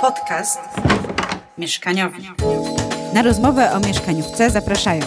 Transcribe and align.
Podcast 0.00 0.58
mieszkaniowy. 1.58 2.18
Na 3.14 3.22
rozmowę 3.22 3.72
o 3.72 3.80
mieszkaniówce 3.80 4.50
zapraszają 4.50 5.02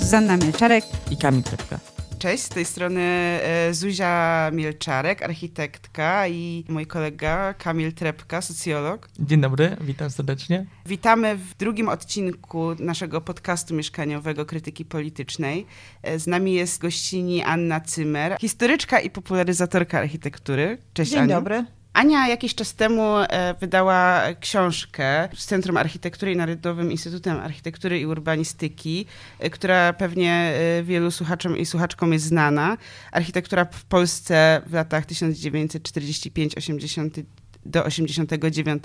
Zuzanna 0.00 0.36
Mielczarek 0.36 0.84
i 1.10 1.16
Kamil 1.16 1.42
Trepka. 1.42 1.78
Cześć, 2.18 2.42
z 2.42 2.48
tej 2.48 2.64
strony 2.64 3.00
e, 3.00 3.74
Zuzia 3.74 4.50
Mielczarek, 4.52 5.22
architektka 5.22 6.28
i 6.28 6.64
mój 6.68 6.86
kolega 6.86 7.54
Kamil 7.54 7.92
Trepka, 7.92 8.42
socjolog. 8.42 9.08
Dzień 9.18 9.40
dobry, 9.40 9.76
witam 9.80 10.10
serdecznie. 10.10 10.66
Witamy 10.86 11.36
w 11.36 11.54
drugim 11.56 11.88
odcinku 11.88 12.74
naszego 12.78 13.20
podcastu 13.20 13.74
mieszkaniowego 13.74 14.46
Krytyki 14.46 14.84
Politycznej. 14.84 15.66
E, 16.02 16.18
z 16.18 16.26
nami 16.26 16.54
jest 16.54 16.80
gościni 16.80 17.42
Anna 17.42 17.80
Cymer, 17.80 18.36
historyczka 18.40 19.00
i 19.00 19.10
popularyzatorka 19.10 19.98
architektury. 19.98 20.78
Cześć 20.94 21.10
Dzień 21.10 21.20
Aniu. 21.20 21.34
dobry. 21.34 21.64
Ania 21.94 22.28
jakiś 22.28 22.54
czas 22.54 22.74
temu 22.74 23.18
e, 23.18 23.54
wydała 23.60 24.22
książkę 24.40 25.28
z 25.34 25.46
Centrum 25.46 25.76
Architektury 25.76 26.32
i 26.32 26.36
Narodowym 26.36 26.92
Instytutem 26.92 27.40
Architektury 27.40 28.00
i 28.00 28.06
Urbanistyki, 28.06 29.06
e, 29.38 29.50
która 29.50 29.92
pewnie 29.92 30.32
e, 30.32 30.82
wielu 30.82 31.10
słuchaczom 31.10 31.56
i 31.56 31.66
słuchaczkom 31.66 32.12
jest 32.12 32.24
znana. 32.24 32.76
Architektura 33.12 33.64
w 33.64 33.84
Polsce 33.84 34.62
w 34.66 34.72
latach 34.72 35.06
1945-80 35.06 37.22
do 37.66 37.84
89. 37.84 38.84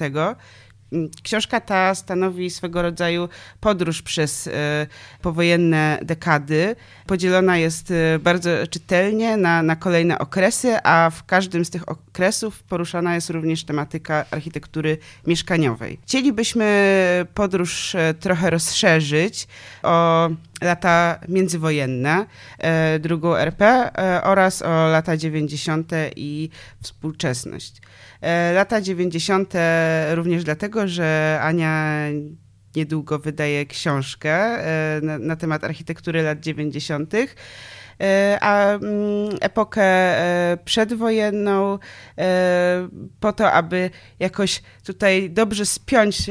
Mm, 0.94 1.10
Książka 1.24 1.62
ta 1.62 1.96
stanowi 1.96 2.50
swego 2.50 2.82
rodzaju 2.82 3.30
podróż 3.60 4.02
przez 4.02 4.48
e, 4.48 4.88
powojenne 5.22 6.00
dekady. 6.02 6.76
Podzielona 7.08 7.58
jest 7.58 7.92
e, 7.92 8.20
bardzo 8.20 8.50
czytelnie 8.70 9.38
na, 9.38 9.64
na 9.64 9.76
kolejne 9.76 10.20
okresy, 10.20 10.78
a 10.84 11.10
w 11.10 11.26
każdym 11.26 11.66
z 11.66 11.70
tych 11.70 11.90
okresów 11.90 12.64
poruszana 12.64 13.16
jest 13.16 13.30
również 13.30 13.64
tematyka 13.64 14.26
architektury 14.32 14.98
mieszkaniowej. 15.28 16.00
Chcielibyśmy 16.04 17.26
podróż 17.34 17.96
e, 17.96 18.14
trochę 18.14 18.50
rozszerzyć 18.50 19.48
o 19.84 20.30
lata 20.62 21.20
międzywojenne, 21.28 22.26
e, 22.58 23.00
drugą 23.00 23.36
RP 23.36 23.66
e, 23.66 24.24
oraz 24.24 24.62
o 24.62 24.88
lata 24.88 25.18
90. 25.18 25.92
i 26.16 26.50
współczesność. 26.82 27.82
E, 28.22 28.54
Lata 28.54 28.82
90. 28.82 29.54
również 30.12 30.44
dlatego, 30.44 30.88
że 30.88 31.40
Ania 31.42 32.06
niedługo 32.76 33.20
wydaje 33.20 33.66
książkę 33.66 34.58
na, 35.02 35.18
na 35.18 35.36
temat 35.36 35.64
architektury 35.64 36.22
lat 36.22 36.40
90. 36.40 37.14
E, 37.14 37.28
A 38.42 38.74
mm, 38.74 38.84
epokę 39.42 39.86
przedwojenną, 40.66 41.80
po 43.20 43.34
to, 43.34 43.52
aby 43.52 43.90
jakoś 44.20 44.62
tutaj 44.84 45.30
dobrze 45.30 45.66
spiąć 45.66 46.30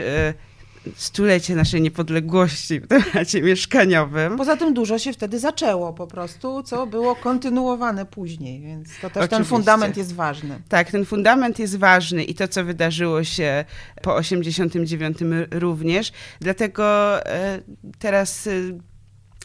stulecie 0.97 1.55
naszej 1.55 1.81
niepodległości 1.81 2.81
w 2.81 2.87
temacie 2.87 3.43
mieszkaniowym. 3.43 4.37
Poza 4.37 4.57
tym 4.57 4.75
dużo 4.75 4.99
się 4.99 5.13
wtedy 5.13 5.39
zaczęło 5.39 5.93
po 5.93 6.07
prostu, 6.07 6.63
co 6.63 6.87
było 6.87 7.17
kontynuowane 7.17 8.07
później, 8.07 8.61
więc 8.61 8.89
to 8.89 9.11
też 9.11 9.13
ten 9.13 9.23
Oczywiście. 9.25 9.45
fundament 9.45 9.97
jest 9.97 10.15
ważny. 10.15 10.63
Tak, 10.69 10.91
ten 10.91 11.05
fundament 11.05 11.59
jest 11.59 11.77
ważny 11.77 12.25
i 12.25 12.35
to, 12.35 12.49
co 12.49 12.65
wydarzyło 12.65 13.25
się 13.25 13.65
po 14.03 14.17
89 14.17 15.19
również. 15.51 16.13
Dlatego 16.41 17.17
e, 17.27 17.61
teraz 17.99 18.47
e, 18.47 18.51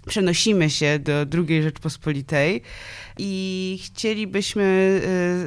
przenosimy 0.08 0.70
się 0.70 1.00
do 1.00 1.14
II 1.48 1.64
Rzeczpospolitej 1.64 2.62
i 3.18 3.80
chcielibyśmy 3.86 5.02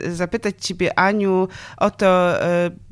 e, 0.06 0.10
zapytać 0.10 0.54
Ciebie, 0.58 0.98
Aniu, 0.98 1.48
o 1.76 1.90
to 1.90 2.34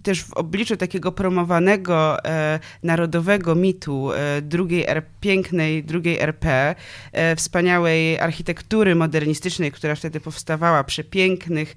też 0.04 0.24
w 0.24 0.32
obliczu 0.32 0.76
takiego 0.76 1.12
promowanego 1.12 2.24
e, 2.24 2.60
narodowego 2.82 3.54
mitu 3.54 4.12
e, 4.12 4.42
drugiej 4.42 4.84
R, 4.86 5.02
pięknej 5.20 5.84
drugiej 5.84 6.18
RP, 6.20 6.74
e, 7.12 7.36
wspaniałej 7.36 8.18
architektury 8.18 8.94
modernistycznej, 8.94 9.72
która 9.72 9.94
wtedy 9.94 10.20
powstawała, 10.20 10.84
przepięknych, 10.84 11.74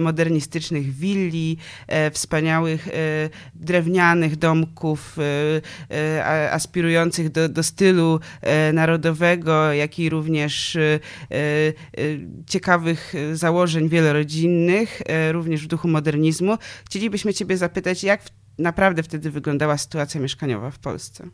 modernistycznych 0.00 0.94
willi, 0.94 1.56
wspaniałych 2.12 2.88
drewnianych 3.54 4.36
domków, 4.36 5.16
aspirujących 6.50 7.30
do, 7.30 7.48
do 7.48 7.62
stylu 7.62 8.20
narodowego, 8.72 9.72
jak 9.72 9.98
i 9.98 10.10
również 10.10 10.78
ciekawych 12.46 13.14
założeń 13.32 13.88
wielorodzinnych, 13.88 15.02
również 15.32 15.64
w 15.64 15.66
duchu 15.66 15.88
modernizmu. 15.88 16.58
Chcielibyśmy 16.86 17.34
Ciebie 17.34 17.55
zapytać, 17.56 18.04
jak 18.04 18.22
w, 18.22 18.30
naprawdę 18.58 19.02
wtedy 19.02 19.30
wyglądała 19.30 19.78
sytuacja 19.78 20.20
mieszkaniowa 20.20 20.70
w 20.70 20.78
Polsce? 20.78 21.28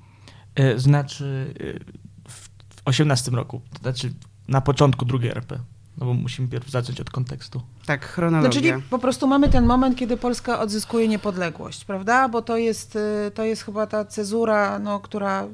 E, 0.54 0.78
Znaczy 0.78 1.54
e, 1.60 2.30
w 2.30 2.52
w 2.82 2.88
18 2.88 3.30
roku, 3.30 3.60
to 3.72 3.78
znaczy 3.78 4.12
na 4.48 4.60
początku 4.60 5.04
drugiej 5.04 5.30
RP. 5.30 5.58
No 5.98 6.06
bo 6.06 6.14
musimy 6.14 6.48
pierw 6.48 6.70
zacząć 6.70 7.00
od 7.00 7.10
kontekstu. 7.10 7.62
Tak, 7.86 8.00
No, 8.00 8.06
chronologia. 8.08 8.50
czyli 8.50 8.72
po 8.90 8.98
prostu 8.98 9.26
mamy 9.26 9.48
ten 9.48 9.66
moment, 9.66 9.96
kiedy 9.96 10.16
Polska 10.16 10.60
odzyskuje 10.60 11.08
niepodległość, 11.08 11.84
prawda? 11.84 12.28
Bo 12.28 12.42
to 12.42 12.56
jest, 12.56 12.96
y, 12.96 13.30
to 13.34 13.44
jest 13.44 13.62
chyba 13.62 13.86
ta 13.86 14.04
cezura, 14.04 14.78
no, 14.78 15.00
która 15.00 15.46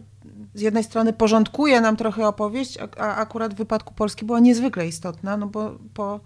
z 0.54 0.60
jednej 0.60 0.84
strony 0.84 1.12
porządkuje 1.12 1.80
nam 1.80 1.96
trochę 1.96 2.28
opowieść, 2.28 2.78
a, 2.78 3.00
a 3.00 3.16
akurat 3.16 3.54
w 3.54 3.56
wypadku 3.56 3.94
Polski 3.94 4.24
była 4.24 4.40
niezwykle 4.40 4.86
istotna, 4.86 5.36
no 5.36 5.46
bo 5.46 5.78
po 5.94 6.20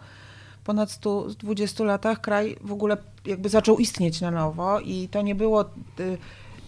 ponad 0.65 0.91
120 0.91 1.85
latach 1.85 2.21
kraj 2.21 2.57
w 2.61 2.73
ogóle 2.73 2.97
jakby 3.27 3.49
zaczął 3.49 3.79
istnieć 3.79 4.21
na 4.21 4.31
nowo 4.31 4.81
i 4.81 5.09
to 5.09 5.23
nie 5.23 5.35
było... 5.35 5.65
y, 6.01 6.19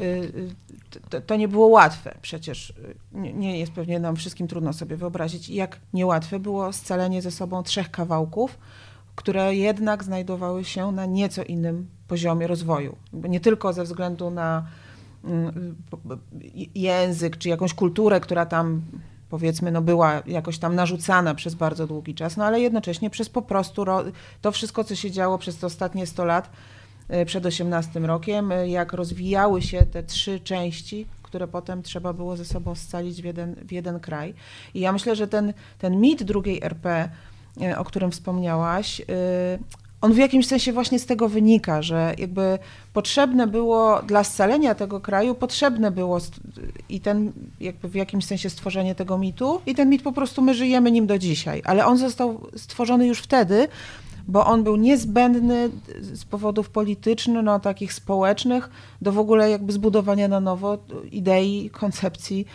y, 0.00 0.04
y, 0.04 1.20
to, 1.26 1.36
nie 1.36 1.48
było 1.48 1.66
łatwe 1.66 2.14
przecież. 2.22 2.72
Nie, 3.12 3.58
jest 3.58 3.72
pewnie 3.72 4.00
nam 4.00 4.16
wszystkim 4.16 4.48
trudno 4.48 4.72
sobie 4.72 4.96
wyobrazić, 4.96 5.48
jak 5.48 5.80
niełatwe 5.92 6.38
było 6.38 6.72
scalenie 6.72 7.22
ze 7.22 7.30
sobą 7.30 7.62
trzech 7.62 7.90
kawałków, 7.90 8.58
które 9.14 9.54
jednak 9.54 10.04
znajdowały 10.04 10.64
się 10.64 10.92
na 10.92 11.06
nieco 11.06 11.42
innym 11.42 11.88
poziomie 12.08 12.46
rozwoju. 12.46 12.96
Nie 13.12 13.40
tylko 13.40 13.72
ze 13.72 13.84
względu 13.84 14.30
na 14.30 14.66
mm, 15.24 15.76
język 16.74 17.36
czy 17.36 17.48
jakąś 17.48 17.74
kulturę, 17.74 18.20
która 18.20 18.46
tam 18.46 18.82
powiedzmy 19.30 19.70
no 19.70 19.82
była 19.82 20.22
jakoś 20.26 20.58
tam 20.58 20.74
narzucana 20.74 21.34
przez 21.34 21.54
bardzo 21.54 21.86
długi 21.86 22.14
czas, 22.14 22.36
no 22.36 22.44
ale 22.44 22.60
jednocześnie 22.60 23.10
przez 23.10 23.28
po 23.28 23.42
prostu 23.42 23.84
ro- 23.84 24.04
to 24.40 24.52
wszystko, 24.52 24.84
co 24.84 24.94
się 24.94 25.10
działo 25.10 25.38
przez 25.38 25.56
te 25.56 25.66
ostatnie 25.66 26.06
100 26.06 26.24
lat 26.24 26.50
e, 27.08 27.24
przed 27.24 27.46
18 27.46 28.00
rokiem, 28.00 28.52
e, 28.52 28.68
jak 28.68 28.92
rozwijały 28.92 29.62
się 29.62 29.86
te 29.86 30.02
trzy 30.02 30.40
części, 30.40 31.06
które 31.22 31.48
potem 31.48 31.82
trzeba 31.82 32.12
było 32.12 32.36
ze 32.36 32.44
sobą 32.44 32.74
scalić 32.74 33.22
w 33.22 33.24
jeden, 33.24 33.54
w 33.54 33.72
jeden 33.72 34.00
kraj. 34.00 34.34
I 34.74 34.80
ja 34.80 34.92
myślę, 34.92 35.16
że 35.16 35.28
ten, 35.28 35.52
ten 35.78 36.00
mit 36.00 36.22
drugiej 36.22 36.60
RP, 36.62 37.08
e, 37.60 37.78
o 37.78 37.84
którym 37.84 38.10
wspomniałaś, 38.10 39.02
on 40.04 40.12
w 40.12 40.16
jakimś 40.16 40.46
sensie 40.46 40.72
właśnie 40.72 40.98
z 40.98 41.06
tego 41.06 41.28
wynika, 41.28 41.82
że 41.82 42.14
jakby 42.18 42.58
potrzebne 42.92 43.46
było 43.46 44.02
dla 44.02 44.24
scalenia 44.24 44.74
tego 44.74 45.00
kraju, 45.00 45.34
potrzebne 45.34 45.90
było 45.90 46.18
i 46.88 47.00
ten 47.00 47.32
jakby 47.60 47.88
w 47.88 47.94
jakimś 47.94 48.24
sensie 48.24 48.50
stworzenie 48.50 48.94
tego 48.94 49.18
mitu 49.18 49.60
i 49.66 49.74
ten 49.74 49.90
mit 49.90 50.02
po 50.02 50.12
prostu 50.12 50.42
my 50.42 50.54
żyjemy 50.54 50.90
nim 50.90 51.06
do 51.06 51.18
dzisiaj, 51.18 51.62
ale 51.64 51.86
on 51.86 51.98
został 51.98 52.40
stworzony 52.56 53.06
już 53.06 53.18
wtedy, 53.18 53.68
bo 54.28 54.46
on 54.46 54.64
był 54.64 54.76
niezbędny 54.76 55.70
z 56.00 56.24
powodów 56.24 56.70
politycznych, 56.70 57.44
no 57.44 57.60
takich 57.60 57.92
społecznych, 57.92 58.70
do 59.02 59.12
w 59.12 59.18
ogóle 59.18 59.50
jakby 59.50 59.72
zbudowania 59.72 60.28
na 60.28 60.40
nowo 60.40 60.78
idei, 61.12 61.70
koncepcji 61.70 62.46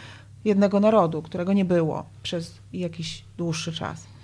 jednego 0.45 0.79
narodu, 0.79 1.21
którego 1.21 1.53
nie 1.53 1.65
było 1.65 2.05
przez 2.23 2.53
jakiś 2.73 3.23
dłuższy 3.37 3.73
czas. 3.73 4.18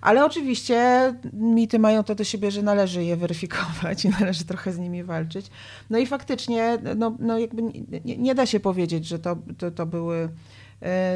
Ale 0.00 0.24
oczywiście 0.24 1.14
mity 1.32 1.78
mają 1.78 2.04
to 2.04 2.14
do 2.14 2.24
siebie, 2.24 2.50
że 2.50 2.62
należy 2.62 3.04
je 3.04 3.16
weryfikować 3.16 4.04
i 4.04 4.08
należy 4.20 4.44
trochę 4.44 4.72
z 4.72 4.78
nimi 4.78 5.04
walczyć. 5.04 5.46
No 5.90 5.98
i 5.98 6.06
faktycznie, 6.06 6.78
no, 6.96 7.16
no 7.18 7.38
jakby 7.38 7.62
nie, 8.04 8.16
nie, 8.16 8.34
da 8.34 8.46
się 8.46 8.60
powiedzieć, 8.60 9.06
że 9.06 9.18
to, 9.18 9.36
to, 9.58 9.70
to 9.70 9.86
były 9.86 10.28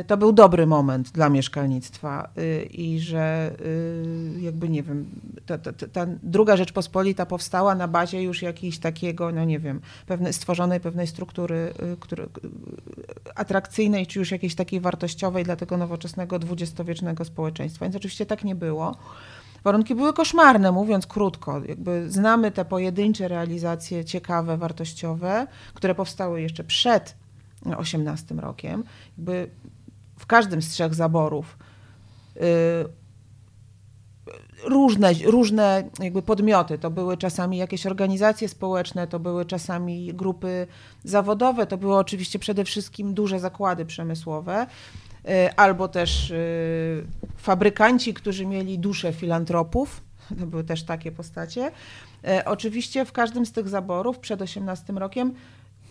to 0.07 0.17
był 0.17 0.33
dobry 0.33 0.67
moment 0.67 1.11
dla 1.11 1.29
mieszkalnictwa 1.29 2.29
y, 2.39 2.63
i 2.63 3.01
że 3.01 3.53
y, 3.61 4.41
jakby 4.41 4.69
nie 4.69 4.83
wiem, 4.83 5.07
ta, 5.47 5.59
ta, 5.59 5.73
ta- 5.73 6.07
druga 6.23 6.57
Rzeczpospolita 6.57 7.27
powstała 7.27 7.75
na 7.75 7.89
bazie 7.89 8.23
już 8.23 8.43
jakiejś 8.43 8.79
takiego, 8.79 9.33
no 9.33 9.45
nie 9.45 9.59
wiem, 9.59 9.81
pewnej, 10.07 10.33
stworzonej 10.33 10.81
pewnej 10.81 11.07
struktury 11.07 11.73
który, 12.01 12.29
atrakcyjnej, 13.35 14.07
czy 14.07 14.19
już 14.19 14.31
jakiejś 14.31 14.55
takiej 14.55 14.81
wartościowej 14.81 15.45
dla 15.45 15.57
tego 15.57 15.77
nowoczesnego 15.77 16.39
dwudziestowiecznego 16.39 17.25
społeczeństwa. 17.25 17.85
Więc 17.85 17.97
oczywiście 17.97 18.27
tak 18.27 18.45
nie 18.45 18.55
było. 18.55 18.97
Warunki 19.65 19.95
były 19.95 20.13
koszmarne, 20.13 20.73
mówiąc 20.73 21.07
krótko. 21.07 21.63
Jakby 21.69 22.11
znamy 22.11 22.51
te 22.51 22.65
pojedyncze 22.65 23.29
realizacje 23.29 24.05
ciekawe, 24.05 24.57
wartościowe, 24.57 25.47
które 25.75 25.95
powstały 25.95 26.41
jeszcze 26.43 26.65
przed 26.65 27.22
18 27.77 28.35
rokiem. 28.35 28.85
Jakby 29.19 29.51
w 30.19 30.27
każdym 30.27 30.63
z 30.63 30.69
trzech 30.69 30.95
zaborów 30.95 31.59
y, 32.37 32.41
różne, 34.65 35.13
różne 35.25 35.91
jakby 35.99 36.23
podmioty. 36.23 36.79
To 36.79 36.91
były 36.91 37.17
czasami 37.17 37.57
jakieś 37.57 37.87
organizacje 37.87 38.49
społeczne, 38.49 39.07
to 39.07 39.19
były 39.19 39.45
czasami 39.45 40.15
grupy 40.15 40.67
zawodowe, 41.05 41.67
to 41.67 41.77
były 41.77 41.97
oczywiście 41.97 42.39
przede 42.39 42.65
wszystkim 42.65 43.15
duże 43.15 43.41
zakłady 43.41 43.85
przemysłowe, 43.85 44.67
y, 45.29 45.55
albo 45.57 45.89
też 45.89 46.31
y, 46.31 47.07
fabrykanci, 47.37 48.15
którzy 48.15 48.47
mieli 48.47 48.79
duszę 48.79 49.13
filantropów. 49.13 50.01
To 50.41 50.47
były 50.47 50.65
też 50.65 50.83
takie 50.83 51.13
postacie. 51.13 51.67
Y, 51.69 52.45
oczywiście 52.45 53.05
w 53.05 53.13
każdym 53.13 53.47
z 53.47 53.53
tych 53.53 53.69
zaborów 53.69 54.19
przed 54.19 54.43
18 54.43 54.93
rokiem 54.93 55.35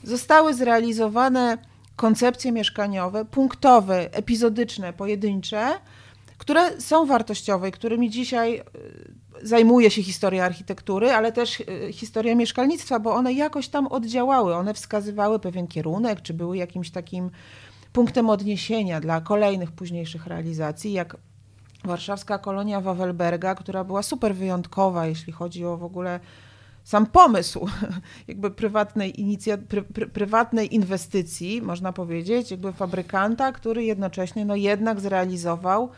zostały 0.03 0.53
zrealizowane 0.53 1.57
koncepcje 1.95 2.51
mieszkaniowe, 2.51 3.25
punktowe, 3.25 4.13
epizodyczne, 4.13 4.94
pojedyncze, 4.94 5.68
które 6.38 6.81
są 6.81 7.06
wartościowe 7.06 7.69
i 7.69 7.71
którymi 7.71 8.09
dzisiaj 8.09 8.57
e, 8.57 8.63
zajmuje 9.42 9.92
się 9.92 10.03
historia 10.03 10.45
architektury, 10.45 11.12
ale 11.12 11.31
też 11.31 11.62
e, 11.62 11.94
historia 11.94 12.36
mieszkalnictwa, 12.36 13.00
bo 13.00 13.13
one 13.13 13.33
jakoś 13.33 13.68
tam 13.68 13.88
oddziałały, 13.88 14.56
one 14.56 14.74
wskazywały 14.74 15.39
pewien 15.39 15.68
kierunek, 15.68 16.21
czy 16.21 16.33
były 16.33 16.57
jakimś 16.57 16.92
takim 16.92 17.31
punktem 17.94 18.30
odniesienia 18.30 19.00
dla 19.00 19.21
kolejnych 19.21 19.71
późniejszych 19.71 20.27
realizacji, 20.27 20.94
jak 20.94 21.18
warszawska 21.83 22.38
kolonia 22.38 22.81
Wawelberga, 22.81 23.56
która 23.56 23.83
była 23.83 24.03
super 24.03 24.36
wyjątkowa, 24.36 25.07
jeśli 25.07 25.33
chodzi 25.33 25.65
o 25.65 25.77
w 25.77 25.83
ogóle 25.83 26.19
sam 26.83 27.06
pomysł 27.06 27.68
jakby 28.28 28.51
prywatnej, 28.51 29.22
inicja, 29.22 29.57
pry, 29.57 29.81
pry, 29.81 30.07
prywatnej 30.07 30.75
inwestycji, 30.75 31.62
można 31.62 31.94
powiedzieć, 31.94 32.51
jakby 32.51 32.74
fabrykanta, 32.74 33.51
który 33.51 33.83
jednocześnie 33.83 34.45
no 34.45 34.56
jednak 34.56 35.00
zrealizował 35.00 35.89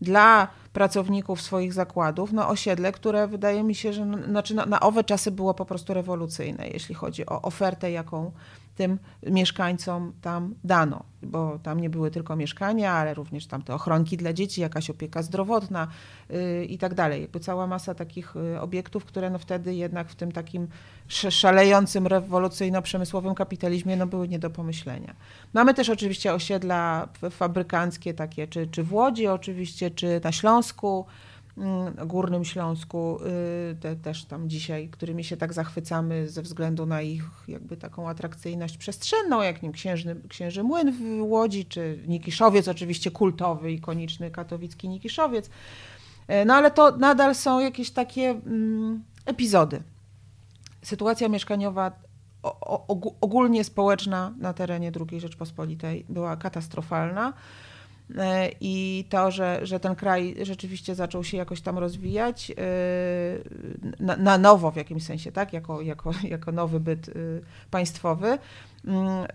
dla 0.00 0.48
pracowników 0.72 1.42
swoich 1.42 1.72
zakładów 1.72 2.32
no 2.32 2.48
osiedle, 2.48 2.92
które 2.92 3.28
wydaje 3.28 3.62
mi 3.62 3.74
się, 3.74 3.92
że 3.92 4.04
no, 4.04 4.18
znaczy 4.24 4.54
na, 4.54 4.66
na 4.66 4.80
owe 4.80 5.04
czasy 5.04 5.30
było 5.30 5.54
po 5.54 5.64
prostu 5.64 5.94
rewolucyjne, 5.94 6.68
jeśli 6.68 6.94
chodzi 6.94 7.26
o 7.26 7.42
ofertę, 7.42 7.90
jaką 7.90 8.32
tym 8.76 8.98
mieszkańcom 9.26 10.12
tam 10.22 10.54
dano, 10.64 11.04
bo 11.22 11.58
tam 11.62 11.80
nie 11.80 11.90
były 11.90 12.10
tylko 12.10 12.36
mieszkania, 12.36 12.92
ale 12.92 13.14
również 13.14 13.46
tam 13.46 13.62
te 13.62 13.74
ochronki 13.74 14.16
dla 14.16 14.32
dzieci, 14.32 14.60
jakaś 14.60 14.90
opieka 14.90 15.22
zdrowotna 15.22 15.88
yy, 16.30 16.64
i 16.64 16.78
tak 16.78 16.94
dalej. 16.94 17.22
Jakby 17.22 17.40
cała 17.40 17.66
masa 17.66 17.94
takich 17.94 18.34
yy, 18.34 18.60
obiektów, 18.60 19.04
które 19.04 19.30
no 19.30 19.38
wtedy 19.38 19.74
jednak 19.74 20.08
w 20.08 20.14
tym 20.14 20.32
takim 20.32 20.68
szalejącym, 21.08 22.06
rewolucyjno-przemysłowym 22.06 23.34
kapitalizmie 23.34 23.96
no 23.96 24.06
były 24.06 24.28
nie 24.28 24.38
do 24.38 24.50
pomyślenia. 24.50 25.14
Mamy 25.52 25.74
też 25.74 25.90
oczywiście 25.90 26.34
osiedla 26.34 27.08
fabrykanckie 27.30 28.14
takie, 28.14 28.48
czy, 28.48 28.66
czy 28.66 28.82
w 28.82 28.92
Łodzi 28.92 29.26
oczywiście, 29.26 29.90
czy 29.90 30.20
na 30.24 30.32
Śląsku, 30.32 31.06
Górnym 32.06 32.44
Śląsku, 32.44 33.18
y, 33.70 33.76
te, 33.80 33.96
też 33.96 34.24
tam 34.24 34.48
dzisiaj, 34.48 34.88
którymi 34.88 35.24
się 35.24 35.36
tak 35.36 35.52
zachwycamy 35.52 36.28
ze 36.28 36.42
względu 36.42 36.86
na 36.86 37.02
ich 37.02 37.24
jakby 37.48 37.76
taką 37.76 38.08
atrakcyjność 38.08 38.78
przestrzenną, 38.78 39.42
jak 39.42 39.62
nim 39.62 39.72
Księżny, 39.72 40.16
Księży 40.28 40.62
Młyn 40.62 40.92
w 40.92 41.22
Łodzi, 41.22 41.64
czy 41.64 42.04
Nikiszowiec, 42.06 42.68
oczywiście 42.68 43.10
kultowy, 43.10 43.72
ikoniczny 43.72 44.30
katowicki 44.30 44.88
Nikiszowiec. 44.88 45.50
E, 46.28 46.44
no 46.44 46.54
ale 46.54 46.70
to 46.70 46.96
nadal 46.96 47.34
są 47.34 47.60
jakieś 47.60 47.90
takie 47.90 48.30
mm, 48.30 49.04
epizody. 49.26 49.82
Sytuacja 50.82 51.28
mieszkaniowa 51.28 51.92
ogólnie 53.20 53.64
społeczna 53.64 54.34
na 54.38 54.52
terenie 54.52 54.92
II 55.10 55.20
Rzeczpospolitej 55.20 56.04
była 56.08 56.36
katastrofalna. 56.36 57.32
E, 58.14 58.50
i 58.60 59.04
to, 59.08 59.30
że, 59.30 59.60
że 59.62 59.80
ten 59.80 59.94
kraj 59.94 60.36
rzeczywiście 60.42 60.94
zaczął 60.94 61.24
się 61.24 61.36
jakoś 61.36 61.60
tam 61.60 61.78
rozwijać 61.78 62.50
e, 62.50 62.54
na, 64.00 64.16
na 64.16 64.38
nowo 64.38 64.70
w 64.70 64.76
jakimś 64.76 65.04
sensie, 65.04 65.32
tak, 65.32 65.52
jako, 65.52 65.80
jako, 65.82 66.10
jako 66.28 66.52
nowy 66.52 66.80
byt 66.80 67.08
e, 67.08 67.12
państwowy, 67.70 68.38
mm, 68.84 69.26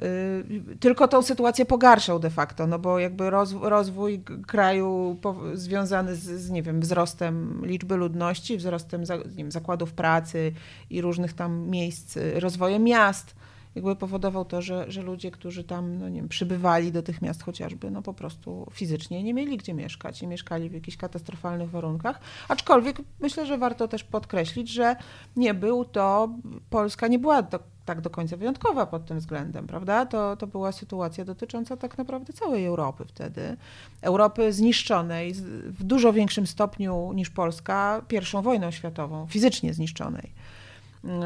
tylko 0.80 1.08
tą 1.08 1.22
sytuację 1.22 1.66
pogarszał 1.66 2.20
de 2.20 2.30
facto, 2.30 2.68
no 2.68 2.80
bo 2.80 3.00
jakby 3.00 3.30
rozwój, 3.62 4.24
kraju 4.48 5.18
związany 5.54 6.16
z, 6.16 6.24
z, 6.24 6.50
nie 6.50 6.64
wiem, 6.64 6.82
wzrostem 6.82 7.66
liczby 7.66 7.96
ludności, 7.96 8.58
wzrostem 8.58 9.02
nie 9.02 9.44
wiem, 9.44 9.52
zakładów 9.52 9.94
pracy 9.94 10.52
i 10.90 11.02
różnych 11.02 11.34
tam 11.34 11.70
miejsc, 11.70 12.18
rozwojem 12.36 12.84
miast, 12.84 13.36
jakby 13.76 13.96
powodował 13.96 14.46
to, 14.46 14.62
że, 14.62 14.92
że 14.92 15.02
ludzie, 15.02 15.32
którzy 15.32 15.64
tam 15.64 15.98
no 15.98 16.10
nie 16.10 16.20
wiem, 16.20 16.30
przybywali 16.30 16.92
do 16.92 17.04
tych 17.04 17.22
miast 17.22 17.44
chociażby, 17.44 17.92
no 17.92 18.02
po 18.02 18.14
prostu 18.14 18.68
fizycznie 18.74 19.24
nie 19.24 19.34
mieli 19.34 19.58
gdzie 19.58 19.74
mieszkać 19.74 20.22
i 20.22 20.28
mieszkali 20.28 20.70
w 20.70 20.74
jakichś 20.74 20.98
katastrofalnych 20.98 21.70
warunkach. 21.70 22.20
Aczkolwiek 22.48 22.98
myślę, 23.20 23.46
że 23.46 23.58
warto 23.58 23.88
też 23.88 24.04
podkreślić, 24.04 24.70
że 24.70 24.96
nie 25.36 25.54
był 25.54 25.86
to, 25.86 26.30
Polska 26.70 27.08
nie 27.08 27.20
była 27.20 27.44
tak 27.86 28.02
do 28.02 28.10
końca 28.10 28.38
wyjątkowa 28.38 28.86
pod 28.86 29.06
tym 29.06 29.20
względem, 29.20 29.68
prawda? 29.68 30.06
To, 30.06 30.36
to 30.36 30.48
była 30.48 30.72
sytuacja 30.72 31.26
dotycząca 31.26 31.78
tak 31.78 31.98
naprawdę 31.98 32.34
całej 32.34 32.66
Europy 32.66 33.06
wtedy. 33.06 33.58
Europy 34.02 34.54
zniszczonej 34.54 35.34
w 35.66 35.84
dużo 35.84 36.14
większym 36.14 36.48
stopniu 36.48 37.14
niż 37.14 37.30
Polska 37.30 38.02
pierwszą 38.08 38.42
wojną 38.42 38.72
światową, 38.72 39.28
fizycznie 39.28 39.74
zniszczonej. 39.74 40.32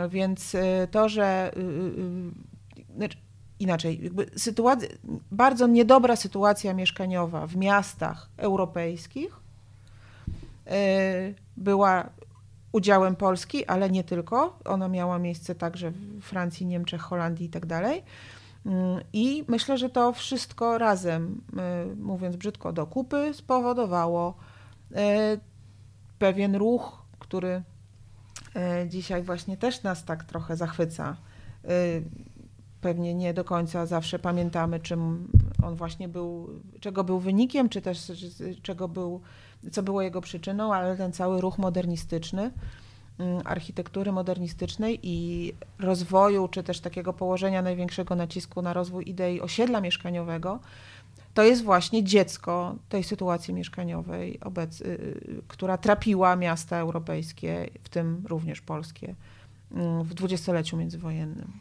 Więc 0.09 0.55
y, 0.55 0.87
to, 0.91 1.09
że 1.09 1.51
y, 1.57 1.59
y, 1.59 2.95
znaczy 2.97 3.17
inaczej, 3.59 4.03
jakby 4.03 4.29
sytuacja, 4.35 4.89
bardzo 5.31 5.67
niedobra 5.67 6.15
sytuacja 6.15 6.73
mieszkaniowa 6.73 7.47
w 7.47 7.55
miastach 7.55 8.29
europejskich 8.37 9.39
była 11.57 12.09
udziałem 12.71 13.15
Polski, 13.15 13.65
ale 13.65 13.89
nie 13.89 14.03
tylko. 14.03 14.59
Ona 14.65 14.87
miała 14.87 15.19
miejsce 15.19 15.55
także 15.55 15.91
w 15.91 16.21
Francji, 16.21 16.65
Niemczech, 16.65 17.01
Holandii 17.01 17.45
i 17.45 17.49
tak 17.49 17.65
dalej. 17.65 18.03
I 19.13 19.43
myślę, 19.47 19.77
że 19.77 19.89
to 19.89 20.13
wszystko 20.13 20.77
razem, 20.77 21.41
mówiąc 21.97 22.35
brzydko, 22.35 22.73
do 22.73 22.87
kupy 22.87 23.33
spowodowało 23.33 24.33
pewien 26.19 26.55
ruch, 26.55 27.05
który 27.19 27.63
dzisiaj 28.87 29.23
właśnie 29.23 29.57
też 29.57 29.83
nas 29.83 30.05
tak 30.05 30.23
trochę 30.23 30.57
zachwyca. 30.57 31.17
E, 31.63 31.67
pewnie 32.81 33.15
nie 33.15 33.33
do 33.33 33.43
końca 33.43 33.85
zawsze 33.85 34.19
pamiętamy, 34.19 34.79
czym 34.79 35.27
on 35.63 35.75
właśnie 35.75 36.07
był, 36.09 36.49
czego 36.79 37.03
był 37.03 37.19
wynikiem, 37.19 37.69
czy 37.69 37.81
też 37.81 38.11
czego 38.61 38.87
był, 38.87 39.21
co 39.71 39.83
było 39.83 40.01
jego 40.01 40.21
przyczyną, 40.21 40.73
ale 40.73 40.97
ten 40.97 41.11
cały 41.11 41.41
ruch 41.41 41.57
modernistyczny, 41.57 42.51
mm, 43.19 43.41
architektury 43.45 44.11
modernistycznej 44.11 44.99
i 45.03 45.53
rozwoju, 45.79 46.47
czy 46.47 46.63
też 46.63 46.79
takiego 46.79 47.13
położenia 47.13 47.61
największego 47.61 48.15
nacisku 48.15 48.61
na 48.61 48.73
rozwój 48.73 49.09
idei 49.09 49.41
osiedla 49.41 49.81
mieszkaniowego, 49.81 50.59
to 51.35 51.43
jest 51.43 51.63
właśnie 51.63 52.03
dziecko 52.03 52.75
tej 52.89 53.03
sytuacji 53.03 53.53
mieszkaniowej, 53.53 54.39
obec, 54.39 54.81
y, 54.81 54.85
y, 54.85 55.41
która 55.47 55.77
trapiła 55.77 56.35
miasta 56.35 56.77
europejskie, 56.77 57.69
w 57.83 57.89
tym 57.89 58.23
również 58.27 58.61
polskie, 58.61 59.15
mm, 59.71 60.03
w 60.03 60.13
dwudziestoleciu 60.13 60.77
międzywojennym. 60.77 61.51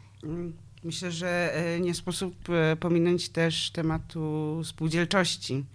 Myślę, 0.83 1.11
że 1.11 1.53
e, 1.55 1.79
nie 1.79 1.93
sposób 1.93 2.35
e, 2.49 2.75
pominąć 2.75 3.29
też 3.29 3.71
tematu 3.71 4.61
spółdzielczości. 4.63 5.65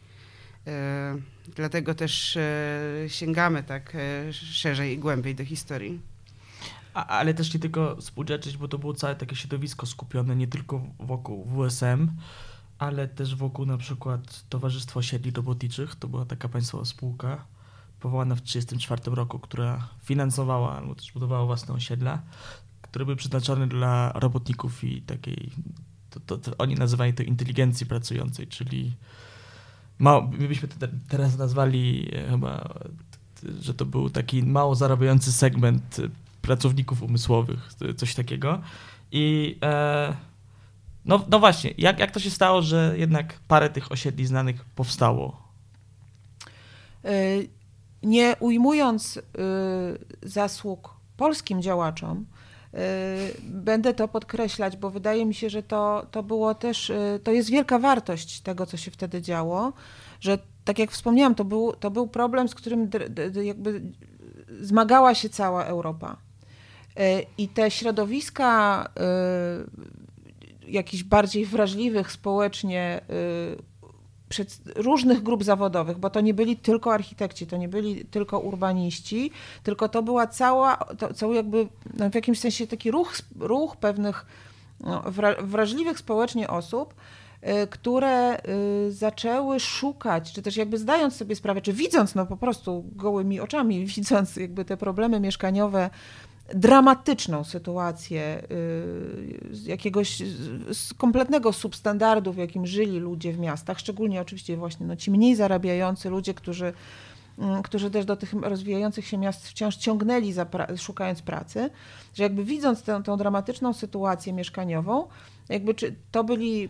E, 0.67 1.17
dlatego 1.57 1.95
też 1.95 2.39
sięgamy 3.09 3.63
tak 3.63 3.97
szerzej 4.33 4.93
i 4.93 4.99
głębiej 4.99 5.35
do 5.35 5.45
historii. 5.45 6.01
A, 6.95 7.07
ale 7.07 7.35
też 7.35 7.55
nie 7.55 7.61
tylko 7.61 8.03
spółdzielczość, 8.03 8.57
bo 8.57 8.69
to 8.69 8.79
było 8.79 8.95
całe 8.95 9.17
takie 9.17 9.37
środowisko 9.37 9.87
skupione 9.87 10.37
nie 10.37 10.47
tylko 10.47 10.83
wokół 10.99 11.45
WSM, 11.45 12.11
ale 12.81 13.09
też 13.09 13.35
wokół 13.35 13.67
na 13.67 13.79
przykład 13.79 14.45
Towarzystwo 14.49 15.01
Osiedli 15.01 15.31
Robotniczych, 15.31 15.95
to 15.95 16.09
była 16.09 16.25
taka 16.25 16.49
państwowa 16.49 16.85
spółka 16.85 17.45
powołana 18.01 18.35
w 18.35 18.41
1934 18.41 19.17
roku, 19.17 19.39
która 19.39 19.89
finansowała 20.03 20.77
albo 20.77 20.95
też 20.95 21.13
budowała 21.13 21.47
własne 21.47 21.75
osiedla, 21.75 22.23
które 22.83 23.05
były 23.05 23.17
przeznaczone 23.17 23.67
dla 23.67 24.13
robotników 24.15 24.85
i 24.85 25.03
takiej, 25.03 25.51
to, 26.11 26.21
to, 26.21 26.39
to 26.39 26.53
oni 26.59 26.75
nazywali 26.75 27.15
to 27.15 27.23
inteligencji 27.23 27.87
pracującej, 27.87 28.47
czyli 28.47 28.97
mało, 29.99 30.31
my 30.39 30.49
byśmy 30.49 30.69
to 30.69 30.87
teraz 31.09 31.39
nazwali 31.39 32.11
e, 32.15 32.31
chyba, 32.31 32.75
że 33.61 33.75
to 33.75 33.87
był 33.87 34.11
taki 34.11 34.43
mało 34.43 34.75
zarabiający 34.75 35.33
segment 35.33 36.01
pracowników 36.43 37.03
umysłowych, 37.03 37.71
coś 37.97 38.15
takiego. 38.15 38.61
I 39.13 39.57
e, 39.63 40.30
no, 41.05 41.25
no 41.31 41.39
właśnie, 41.39 41.75
jak, 41.79 41.99
jak 41.99 42.11
to 42.11 42.21
się 42.21 42.31
stało, 42.31 42.63
że 42.63 42.95
jednak 42.97 43.41
parę 43.49 43.71
tych 43.71 43.93
osiedli 43.93 44.27
znanych 44.27 44.65
powstało? 44.65 45.51
E, 47.05 47.11
nie 48.03 48.37
ujmując 48.41 49.17
e, 49.19 49.23
zasług 50.23 50.95
polskim 51.17 51.63
działaczom, 51.63 52.27
e, 52.75 52.79
będę 53.43 53.95
to 53.95 54.09
podkreślać, 54.09 54.77
bo 54.77 54.91
wydaje 54.91 55.27
mi 55.27 55.35
się, 55.35 55.51
że 55.51 55.63
to, 55.63 56.07
to 56.11 56.23
było 56.23 56.55
też, 56.55 56.93
to 57.25 57.33
jest 57.33 57.51
wielka 57.51 57.79
wartość 57.79 58.41
tego, 58.41 58.67
co 58.67 58.77
się 58.77 58.91
wtedy 58.91 59.23
działo, 59.23 59.73
że 60.21 60.39
tak 60.65 60.79
jak 60.79 60.91
wspomniałam, 60.91 61.35
to 61.35 61.45
był, 61.45 61.73
to 61.73 61.91
był 61.91 62.09
problem, 62.09 62.49
z 62.49 62.55
którym 62.55 62.91
jakby 63.43 63.83
zmagała 64.61 65.15
się 65.15 65.29
cała 65.29 65.65
Europa. 65.65 66.17
I 67.39 67.49
te 67.49 67.71
środowiska 67.71 68.89
jakichś 70.71 71.03
bardziej 71.03 71.47
wrażliwych 71.47 72.13
społecznie 72.13 73.01
y, 73.11 73.71
różnych 74.77 75.23
grup 75.23 75.45
zawodowych, 75.45 75.99
bo 75.99 76.11
to 76.11 76.21
nie 76.21 76.35
byli 76.35 76.57
tylko 76.57 76.93
architekci, 76.93 77.47
to 77.47 77.57
nie 77.57 77.69
byli 77.69 78.05
tylko 78.05 78.39
urbaniści, 78.39 79.31
tylko 79.63 79.89
to 79.89 80.03
była 80.03 80.27
cała, 80.27 80.77
to, 80.77 81.15
cały 81.15 81.35
jakby 81.35 81.69
no 81.95 82.11
w 82.11 82.15
jakimś 82.15 82.41
sensie 82.41 82.67
taki 82.67 82.91
ruch, 82.91 83.15
ruch 83.39 83.77
pewnych 83.77 84.27
no, 84.81 85.03
wrażliwych 85.43 85.99
społecznie 85.99 86.49
osób, 86.49 86.95
y, 86.95 87.67
które 87.67 88.39
y, 88.89 88.93
zaczęły 88.93 89.61
szukać, 89.61 90.33
czy 90.33 90.43
też 90.43 90.57
jakby 90.57 90.79
zdając 90.79 91.17
sobie 91.17 91.37
sprawę, 91.37 91.61
czy 91.61 91.73
widząc 91.73 92.15
no 92.15 92.27
po 92.27 92.37
prostu 92.37 92.85
gołymi 92.93 93.41
oczami, 93.41 93.87
widząc 93.97 94.37
jakby 94.37 94.65
te 94.65 94.77
problemy 94.77 95.21
mieszkaniowe, 95.21 95.91
dramatyczną 96.55 97.45
sytuację 97.45 98.43
y, 98.51 99.69
jakiegoś 99.71 100.23
kompletnego 100.97 101.53
substandardu, 101.53 102.33
w 102.33 102.37
jakim 102.37 102.67
żyli 102.67 102.99
ludzie 102.99 103.33
w 103.33 103.39
miastach, 103.39 103.79
szczególnie 103.79 104.21
oczywiście 104.21 104.57
właśnie 104.57 104.87
no, 104.87 104.97
ci 104.97 105.11
mniej 105.11 105.37
zarabiający 105.37 106.11
ludzie, 106.11 106.35
którzy 106.35 106.73
Mm, 107.41 107.63
którzy 107.63 107.91
też 107.91 108.05
do 108.05 108.17
tych 108.17 108.33
rozwijających 108.33 109.07
się 109.07 109.19
miast 109.19 109.49
wciąż 109.49 109.77
ciągnęli 109.77 110.35
pra 110.51 110.77
szukając 110.77 111.23
pracy, 111.23 111.71
że 112.15 112.23
jakby 112.23 112.45
widząc 112.45 112.83
tę, 112.83 113.03
tę 113.03 113.17
dramatyczną 113.17 113.73
sytuację 113.73 114.33
mieszkaniową, 114.33 115.09
jakby 115.49 115.75
czy 115.75 115.95
to 116.11 116.25
byli 116.25 116.69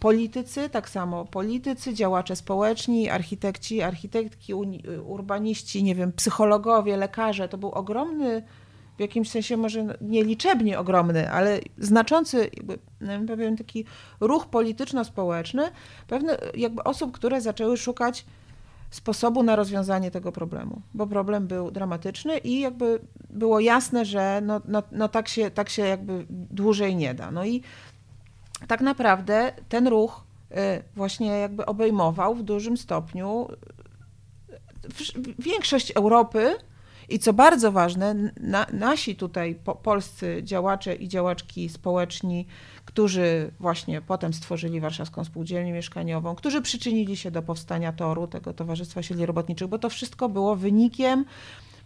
politycy, 0.00 0.68
tak 0.68 0.88
samo 0.88 1.24
politycy, 1.24 1.94
działacze 1.94 2.36
społeczni, 2.36 3.10
architekci, 3.10 3.82
architektki, 3.82 4.54
urbaniści, 5.06 5.82
nie 5.82 5.94
wiem, 5.94 6.12
psychologowie, 6.12 6.96
lekarze, 6.96 7.48
to 7.48 7.58
był 7.58 7.70
ogromny 7.70 8.42
w 8.98 9.00
jakimś 9.00 9.30
sensie 9.30 9.56
może 9.56 9.84
nieliczebnie 10.00 10.78
ogromny, 10.78 11.30
ale 11.30 11.60
znaczący 11.78 12.50
jakby, 12.56 12.78
no, 13.00 13.12
pewien 13.26 13.56
taki 13.56 13.84
ruch 14.20 14.46
polityczno-społeczny, 14.46 15.62
pewne 16.06 16.38
jakby 16.54 16.84
osób, 16.84 17.12
które 17.12 17.40
zaczęły 17.40 17.76
szukać 17.76 18.24
sposobu 18.90 19.42
na 19.42 19.56
rozwiązanie 19.56 20.10
tego 20.10 20.32
problemu, 20.32 20.82
bo 20.94 21.06
problem 21.06 21.46
był 21.46 21.70
dramatyczny 21.70 22.38
i 22.38 22.60
jakby 22.60 23.00
było 23.30 23.60
jasne, 23.60 24.04
że 24.04 24.40
no, 24.44 24.60
no, 24.68 24.82
no 24.92 25.08
tak, 25.08 25.28
się, 25.28 25.50
tak 25.50 25.68
się 25.68 25.82
jakby 25.82 26.26
dłużej 26.30 26.96
nie 26.96 27.14
da. 27.14 27.30
No 27.30 27.44
i 27.44 27.62
tak 28.66 28.80
naprawdę 28.80 29.52
ten 29.68 29.88
ruch 29.88 30.24
y, 30.50 30.54
właśnie 30.96 31.26
jakby 31.26 31.66
obejmował 31.66 32.34
w 32.34 32.42
dużym 32.42 32.76
stopniu 32.76 33.48
y, 34.84 35.34
większość 35.38 35.90
Europy 35.90 36.56
i 37.08 37.18
co 37.18 37.32
bardzo 37.32 37.72
ważne, 37.72 38.14
na, 38.40 38.66
nasi 38.72 39.16
tutaj 39.16 39.54
po, 39.54 39.74
polscy 39.74 40.40
działacze 40.44 40.94
i 40.94 41.08
działaczki 41.08 41.68
społeczni 41.68 42.46
którzy 42.88 43.50
właśnie 43.60 44.00
potem 44.00 44.34
stworzyli 44.34 44.80
Warszawską 44.80 45.24
Spółdzielnię 45.24 45.72
Mieszkaniową, 45.72 46.34
którzy 46.34 46.62
przyczynili 46.62 47.16
się 47.16 47.30
do 47.30 47.42
powstania 47.42 47.92
Toru, 47.92 48.26
tego 48.26 48.52
Towarzystwa 48.52 49.02
Siedli 49.02 49.26
Robotniczych, 49.26 49.68
bo 49.68 49.78
to 49.78 49.88
wszystko 49.88 50.28
było 50.28 50.56
wynikiem 50.56 51.24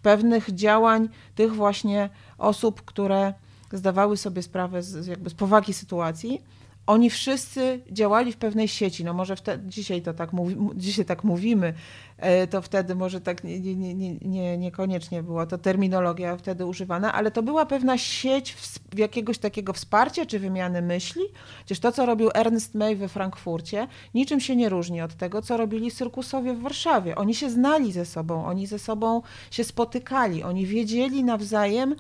pewnych 0.03 0.55
działań 0.55 1.09
tych 1.35 1.55
właśnie 1.55 2.09
osób, 2.39 2.83
które 2.83 3.35
zdawały 3.73 4.17
sobie 4.17 4.43
sprawę 4.43 4.83
z, 4.83 5.07
jakby 5.07 5.31
z 5.31 5.35
powagi 5.35 5.73
sytuacji 5.73 6.43
oni 6.87 7.11
wszyscy 7.11 7.81
działali 7.91 8.33
w 8.33 8.37
pewnej 8.37 8.69
sieci. 8.69 9.05
No 9.05 9.15
może 9.15 9.37
wtedy, 9.37 9.69
dzisiaj 9.69 10.03
to 10.03 10.15
tak, 10.15 10.33
mówi, 10.33 10.57
dzisiaj 10.75 11.05
tak 11.05 11.25
mówimy, 11.25 11.75
e, 12.19 12.47
to 12.47 12.63
wtedy 12.63 12.95
może 12.95 13.21
tak 13.21 13.45
nie, 13.45 13.61
nie, 13.61 13.95
nie, 13.95 14.15
nie, 14.15 14.59
niekoniecznie 14.59 15.23
była 15.23 15.47
to 15.47 15.59
terminologia 15.59 16.37
wtedy 16.37 16.67
używana, 16.67 17.13
ale 17.13 17.31
to 17.31 17.43
była 17.43 17.67
pewna 17.67 17.99
sieć 17.99 18.53
w, 18.53 18.99
jakiegoś 18.99 19.39
takiego 19.39 19.73
wsparcia 19.73 20.27
czy 20.27 20.39
wymiany 20.39 20.83
myśli. 20.83 21.23
Przecież 21.59 21.81
to, 21.81 21.93
co 21.93 22.07
robił 22.07 22.31
Ernst 22.35 22.75
May 22.75 22.97
we 22.97 23.09
Frankfurcie, 23.09 23.89
niczym 24.15 24.41
się 24.41 24.57
nie 24.57 24.69
różni 24.69 25.01
od 25.01 25.15
tego, 25.15 25.43
co 25.43 25.57
robili 25.57 25.91
Syrkusowie 25.91 26.55
w 26.55 26.61
Warszawie. 26.61 27.17
Oni 27.17 27.35
się 27.35 27.51
znali 27.51 27.93
ze 27.93 28.05
sobą, 28.05 28.47
oni 28.47 28.67
ze 28.67 28.79
sobą 28.79 29.23
się 29.51 29.65
spotykali, 29.65 30.43
oni 30.43 30.67
wiedzieli 30.67 31.25
nawzajem, 31.25 31.95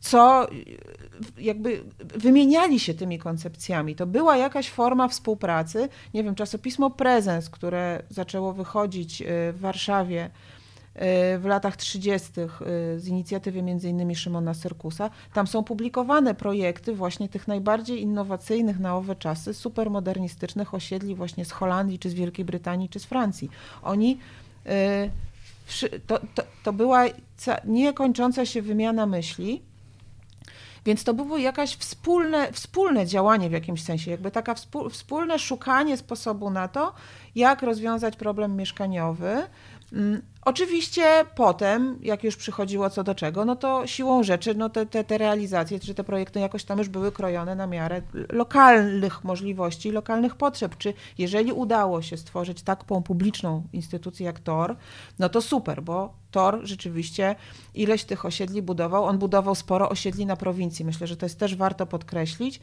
co 0.00 0.46
jakby 1.38 1.84
wymieniali 1.98 2.80
się 2.80 2.94
tymi 2.94 3.18
koncepcjami. 3.18 3.94
To 3.94 4.06
była 4.06 4.36
jakaś 4.36 4.70
forma 4.70 5.08
współpracy. 5.08 5.88
Nie 6.14 6.24
wiem, 6.24 6.34
czasopismo 6.34 6.90
Prezens, 6.90 7.50
które 7.50 8.02
zaczęło 8.10 8.52
wychodzić 8.52 9.22
y, 9.22 9.24
w 9.52 9.60
Warszawie 9.60 10.24
y, 10.24 11.38
w 11.38 11.44
latach 11.44 11.76
30. 11.76 12.30
Y, 12.40 13.00
z 13.00 13.06
inicjatywy 13.06 13.58
innymi 13.58 14.16
Szymona 14.16 14.54
Serkusa. 14.54 15.10
Tam 15.32 15.46
są 15.46 15.64
publikowane 15.64 16.34
projekty 16.34 16.94
właśnie 16.94 17.28
tych 17.28 17.48
najbardziej 17.48 18.02
innowacyjnych 18.02 18.78
na 18.78 18.96
owe 18.96 19.16
czasy, 19.16 19.54
supermodernistycznych 19.54 20.74
osiedli 20.74 21.14
właśnie 21.14 21.44
z 21.44 21.50
Holandii, 21.50 21.98
czy 21.98 22.10
z 22.10 22.14
Wielkiej 22.14 22.44
Brytanii, 22.44 22.88
czy 22.88 23.00
z 23.00 23.04
Francji. 23.04 23.50
Oni 23.82 24.18
to, 26.06 26.20
to, 26.34 26.42
to 26.62 26.72
była 26.72 27.04
niekończąca 27.64 28.46
się 28.46 28.62
wymiana 28.62 29.06
myśli, 29.06 29.62
więc 30.88 31.04
to 31.04 31.14
było 31.14 31.38
jakaś 31.38 31.76
wspólne, 31.76 32.52
wspólne 32.52 33.06
działanie 33.06 33.48
w 33.48 33.52
jakimś 33.52 33.84
sensie, 33.84 34.10
jakby 34.10 34.30
taka 34.30 34.54
wspólne 34.90 35.38
szukanie 35.38 35.96
sposobu 35.96 36.50
na 36.50 36.68
to, 36.68 36.92
jak 37.34 37.62
rozwiązać 37.62 38.16
problem 38.16 38.56
mieszkaniowy. 38.56 39.42
Mm, 39.92 40.22
oczywiście 40.44 41.24
potem, 41.34 41.98
jak 42.02 42.24
już 42.24 42.36
przychodziło 42.36 42.90
co 42.90 43.04
do 43.04 43.14
czego, 43.14 43.44
no 43.44 43.56
to 43.56 43.86
siłą 43.86 44.22
rzeczy 44.22 44.54
no 44.54 44.68
te, 44.68 44.86
te, 44.86 45.04
te 45.04 45.18
realizacje, 45.18 45.80
czy 45.80 45.94
te 45.94 46.04
projekty 46.04 46.40
jakoś 46.40 46.64
tam 46.64 46.78
już 46.78 46.88
były 46.88 47.12
krojone 47.12 47.54
na 47.54 47.66
miarę 47.66 48.02
lokalnych 48.32 49.24
możliwości, 49.24 49.90
lokalnych 49.90 50.36
potrzeb. 50.36 50.76
Czy 50.76 50.94
jeżeli 51.18 51.52
udało 51.52 52.02
się 52.02 52.16
stworzyć 52.16 52.62
taką 52.62 53.02
publiczną 53.02 53.62
instytucję 53.72 54.26
jak 54.26 54.40
TOR, 54.40 54.76
no 55.18 55.28
to 55.28 55.42
super, 55.42 55.82
bo 55.82 56.14
TOR 56.30 56.60
rzeczywiście 56.62 57.36
ileś 57.74 58.04
tych 58.04 58.24
osiedli 58.24 58.62
budował. 58.62 59.04
On 59.04 59.18
budował 59.18 59.54
sporo 59.54 59.88
osiedli 59.88 60.26
na 60.26 60.36
prowincji. 60.36 60.84
Myślę, 60.84 61.06
że 61.06 61.16
to 61.16 61.26
jest 61.26 61.38
też 61.38 61.56
warto 61.56 61.86
podkreślić 61.86 62.60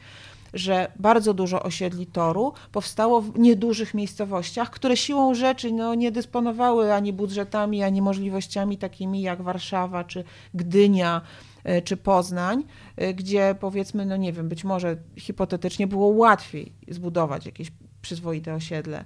że 0.58 0.92
bardzo 0.96 1.34
dużo 1.34 1.62
osiedli 1.62 2.06
toru 2.06 2.52
powstało 2.72 3.20
w 3.22 3.38
niedużych 3.38 3.94
miejscowościach, 3.94 4.70
które 4.70 4.96
siłą 4.96 5.34
rzeczy 5.34 5.72
no, 5.72 5.94
nie 5.94 6.12
dysponowały 6.12 6.94
ani 6.94 7.12
budżetami, 7.12 7.82
ani 7.82 8.02
możliwościami 8.02 8.78
takimi 8.78 9.22
jak 9.22 9.42
Warszawa 9.42 10.04
czy 10.04 10.24
Gdynia 10.54 11.20
e, 11.64 11.82
czy 11.82 11.96
Poznań, 11.96 12.64
e, 12.96 13.14
gdzie 13.14 13.54
powiedzmy, 13.60 14.06
no 14.06 14.16
nie 14.16 14.32
wiem, 14.32 14.48
być 14.48 14.64
może 14.64 14.96
hipotetycznie 15.16 15.86
było 15.86 16.06
łatwiej 16.06 16.72
zbudować 16.88 17.46
jakieś 17.46 17.72
przyzwoite 18.02 18.54
osiedle 18.54 19.04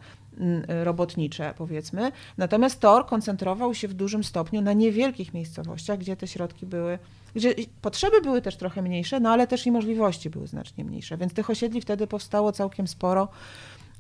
robotnicze, 0.85 1.55
powiedzmy. 1.59 2.13
Natomiast 2.39 2.81
TOR 2.81 3.07
koncentrował 3.07 3.75
się 3.75 3.89
w 3.89 3.95
dużym 3.95 4.25
stopniu 4.25 4.61
na 4.63 4.73
niewielkich 4.73 5.35
miejscowościach, 5.35 5.99
gdzie 5.99 6.17
te 6.17 6.27
środki 6.27 6.67
były 6.67 6.99
gdzie 7.35 7.55
potrzeby 7.83 8.21
były 8.21 8.43
też 8.43 8.57
trochę 8.57 8.83
mniejsze, 8.83 9.21
no 9.21 9.31
ale 9.31 9.47
też 9.47 9.67
i 9.67 9.73
możliwości 9.73 10.31
były 10.31 10.47
znacznie 10.47 10.85
mniejsze, 10.85 11.17
więc 11.17 11.33
tych 11.33 11.51
osiedli 11.51 11.81
wtedy 11.81 12.07
powstało 12.07 12.53
całkiem 12.53 12.89
sporo 12.89 13.29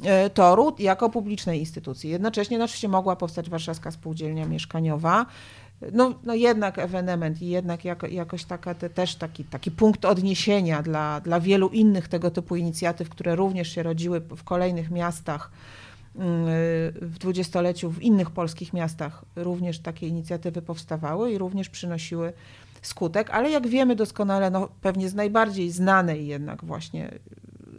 e, 0.05 0.31
toru 0.31 0.75
jako 0.79 1.11
publicznej 1.11 1.61
instytucji. 1.61 2.11
Jednocześnie 2.11 2.59
no, 2.59 2.65
oczywiście 2.65 2.89
mogła 2.89 3.17
powstać 3.17 3.51
Warszawska 3.51 3.91
Spółdzielnia 3.91 4.47
Mieszkaniowa, 4.47 5.27
no, 5.93 6.15
no 6.25 6.35
jednak 6.35 6.79
ewenement 6.79 7.43
i 7.43 7.49
jednak 7.49 7.85
jako, 7.85 8.07
jakoś 8.07 8.45
taka 8.45 8.75
te, 8.75 8.91
też 8.91 9.15
taki, 9.15 9.45
taki 9.45 9.71
punkt 9.71 10.05
odniesienia 10.05 10.83
dla, 10.83 11.21
dla 11.21 11.41
wielu 11.41 11.69
innych 11.69 12.09
tego 12.09 12.31
typu 12.31 12.57
inicjatyw, 12.57 13.09
które 13.09 13.37
również 13.37 13.69
się 13.75 13.83
rodziły 13.83 14.21
w 14.21 14.45
kolejnych 14.45 14.91
miastach 14.91 15.51
w 16.14 17.17
dwudziestoleciu, 17.21 17.90
w 17.90 18.02
innych 18.02 18.31
polskich 18.31 18.73
miastach 18.73 19.25
również 19.37 19.79
takie 19.79 20.09
inicjatywy 20.09 20.62
powstawały 20.62 21.33
i 21.33 21.38
również 21.38 21.69
przynosiły 21.69 22.33
skutek, 22.83 23.31
ale 23.31 23.50
jak 23.50 23.69
wiemy 23.69 23.97
doskonale, 23.97 24.50
no 24.50 24.69
pewnie 24.81 25.09
z 25.09 25.14
najbardziej 25.14 25.71
znanej 25.71 26.26
jednak 26.26 26.64
właśnie 26.64 27.19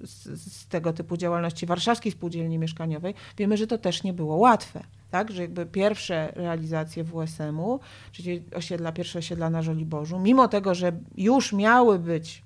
z, 0.04 0.42
z, 0.42 0.68
tego 0.68 0.94
typu 0.94 1.18
działalności 1.18 1.66
Warszawskiej 1.66 2.12
Spółdzielni 2.12 2.58
Mieszkaniowej, 2.58 3.14
wiemy, 3.38 3.58
że 3.58 3.68
to 3.68 3.78
też 3.78 4.04
nie 4.04 4.14
było 4.14 4.36
łatwe. 4.36 4.84
Tak, 5.12 5.32
że 5.32 5.42
jakby 5.42 5.66
pierwsze 5.66 6.34
realizacje 6.36 7.04
WSM-u, 7.04 7.80
czyli 8.12 8.44
osiedla, 8.56 8.92
pierwsze 8.92 9.20
osiedla 9.20 9.50
na 9.50 9.62
Żoliborzu, 9.62 10.20
mimo 10.20 10.48
tego, 10.48 10.76
że 10.76 10.92
już 11.18 11.54
miały 11.54 12.00
być 12.00 12.44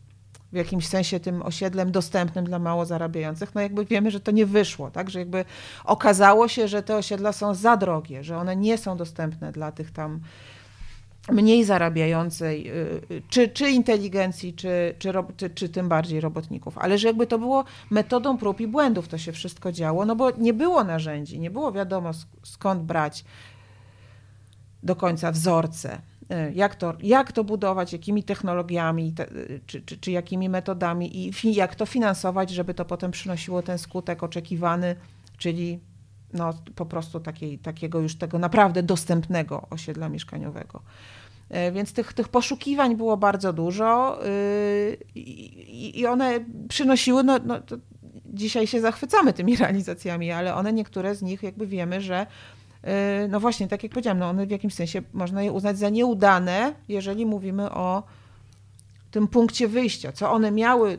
w 0.56 0.58
jakimś 0.58 0.88
sensie 0.88 1.20
tym 1.20 1.42
osiedlem 1.42 1.92
dostępnym 1.92 2.46
dla 2.46 2.60
mało 2.60 2.86
zarabiających, 2.86 3.56
no 3.56 3.62
jakby 3.62 3.86
wiemy, 3.86 4.12
że 4.12 4.20
to 4.20 4.32
nie 4.32 4.46
wyszło, 4.46 4.92
tak, 4.92 5.10
że 5.10 5.20
jakby 5.20 5.46
okazało 5.86 6.48
się, 6.48 6.68
że 6.68 6.84
te 6.84 6.96
osiedla 6.96 7.34
są 7.34 7.54
za 7.54 7.78
drogie, 7.78 8.24
że 8.24 8.38
one 8.38 8.56
nie 8.56 8.78
są 8.78 8.98
dostępne 8.98 9.52
dla 9.52 9.72
tych 9.72 9.92
tam 9.92 10.20
mniej 11.32 11.64
zarabiającej, 11.64 12.72
czy, 13.30 13.50
czy 13.50 13.70
inteligencji, 13.70 14.54
czy, 14.54 14.96
czy, 15.00 15.14
czy, 15.38 15.50
czy 15.50 15.70
tym 15.70 15.90
bardziej 15.90 16.22
robotników, 16.22 16.78
ale 16.78 16.98
że 16.98 17.08
jakby 17.08 17.28
to 17.28 17.40
było 17.40 17.64
metodą 17.90 18.38
prób 18.38 18.62
i 18.62 18.68
błędów 18.68 19.08
to 19.08 19.18
się 19.18 19.32
wszystko 19.32 19.72
działo, 19.72 20.06
no 20.06 20.16
bo 20.16 20.32
nie 20.32 20.54
było 20.54 20.84
narzędzi, 20.84 21.40
nie 21.40 21.52
było 21.52 21.72
wiadomo 21.72 22.12
skąd 22.44 22.84
brać 22.84 23.26
do 24.84 24.96
końca 24.96 25.32
wzorce. 25.32 26.02
Jak 26.54 26.76
to, 26.76 26.94
jak 27.04 27.32
to 27.32 27.44
budować, 27.44 27.94
jakimi 27.94 28.24
technologiami, 28.24 29.14
czy, 29.68 29.82
czy, 29.82 29.98
czy 29.98 30.12
jakimi 30.12 30.50
metodami 30.50 31.28
i 31.28 31.34
fi, 31.34 31.56
jak 31.56 31.76
to 31.76 31.86
finansować, 31.86 32.50
żeby 32.50 32.74
to 32.74 32.86
potem 32.86 33.12
przynosiło 33.12 33.62
ten 33.62 33.78
skutek 33.78 34.24
oczekiwany, 34.24 34.96
czyli 35.38 35.80
no, 36.34 36.54
po 36.76 36.86
prostu 36.86 37.20
takiej, 37.20 37.60
takiego 37.60 38.00
już 38.00 38.16
tego 38.16 38.40
naprawdę 38.40 38.84
dostępnego 38.84 39.68
osiedla 39.70 40.10
mieszkaniowego. 40.10 40.82
E, 41.50 41.72
więc 41.72 41.94
tych, 41.94 42.14
tych 42.14 42.28
poszukiwań 42.28 42.96
było 42.96 43.18
bardzo 43.18 43.54
dużo 43.54 44.20
y, 44.26 44.98
i 45.16 46.06
one 46.08 46.40
przynosiły, 46.70 47.24
no, 47.24 47.40
no 47.46 47.60
dzisiaj 48.26 48.68
się 48.68 48.82
zachwycamy 48.82 49.34
tymi 49.34 49.56
realizacjami, 49.66 50.32
ale 50.32 50.56
one 50.56 50.74
niektóre 50.74 51.16
z 51.16 51.22
nich 51.22 51.44
jakby 51.44 51.68
wiemy, 51.68 52.02
że 52.02 52.28
no 53.30 53.40
właśnie, 53.40 53.68
tak 53.68 53.84
jak 53.84 53.92
powiedziałam, 53.92 54.20
no 54.20 54.30
one 54.30 54.46
w 54.46 54.52
jakimś 54.52 54.74
sensie 54.74 55.02
można 55.14 55.44
je 55.44 55.52
uznać 55.52 55.78
za 55.78 55.90
nieudane, 55.90 56.74
jeżeli 56.88 57.26
mówimy 57.26 57.72
o 57.72 58.04
tym 59.12 59.28
punkcie 59.28 59.68
wyjścia, 59.68 60.12
co 60.12 60.32
one 60.32 60.52
miały, 60.52 60.98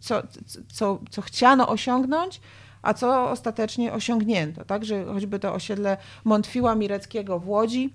co, 0.00 0.22
co, 0.68 0.98
co 1.10 1.22
chciano 1.22 1.68
osiągnąć, 1.68 2.40
a 2.82 2.94
co 2.94 3.30
ostatecznie 3.30 3.92
osiągnięto. 3.92 4.64
Także 4.64 5.04
choćby 5.04 5.38
to 5.38 5.54
osiedle 5.54 5.96
Montfiła 6.24 6.74
Mireckiego 6.74 7.38
w 7.38 7.48
Łodzi, 7.48 7.92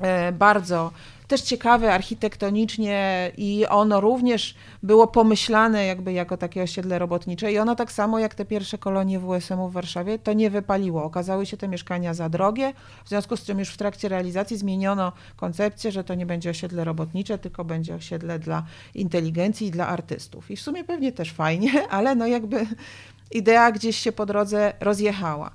e, 0.00 0.32
bardzo 0.32 0.90
też 1.28 1.40
ciekawe 1.40 1.92
architektonicznie 1.94 3.32
i 3.36 3.66
ono 3.66 4.00
również 4.00 4.54
było 4.82 5.06
pomyślane 5.06 5.86
jakby 5.86 6.12
jako 6.12 6.36
takie 6.36 6.62
osiedle 6.62 6.98
robotnicze 6.98 7.52
i 7.52 7.58
ono 7.58 7.76
tak 7.76 7.92
samo 7.92 8.18
jak 8.18 8.34
te 8.34 8.44
pierwsze 8.44 8.78
kolonie 8.78 9.20
WSM-u 9.20 9.68
w 9.68 9.72
Warszawie 9.72 10.18
to 10.18 10.32
nie 10.32 10.50
wypaliło. 10.50 11.04
Okazały 11.04 11.46
się 11.46 11.56
te 11.56 11.68
mieszkania 11.68 12.14
za 12.14 12.28
drogie, 12.28 12.72
w 13.04 13.08
związku 13.08 13.36
z 13.36 13.44
czym 13.44 13.58
już 13.58 13.68
w 13.68 13.76
trakcie 13.76 14.08
realizacji 14.08 14.56
zmieniono 14.56 15.12
koncepcję, 15.36 15.92
że 15.92 16.04
to 16.04 16.14
nie 16.14 16.26
będzie 16.26 16.50
osiedle 16.50 16.84
robotnicze, 16.84 17.38
tylko 17.38 17.64
będzie 17.64 17.94
osiedle 17.94 18.38
dla 18.38 18.64
inteligencji 18.94 19.66
i 19.66 19.70
dla 19.70 19.88
artystów. 19.88 20.50
I 20.50 20.56
w 20.56 20.60
sumie 20.60 20.84
pewnie 20.84 21.12
też 21.12 21.32
fajnie, 21.32 21.88
ale 21.96 22.14
no 22.14 22.26
jakby 22.26 22.66
idea 23.30 23.72
gdzieś 23.72 23.96
się 23.96 24.12
po 24.12 24.26
drodze 24.26 24.72
rozjechała. 24.80 25.50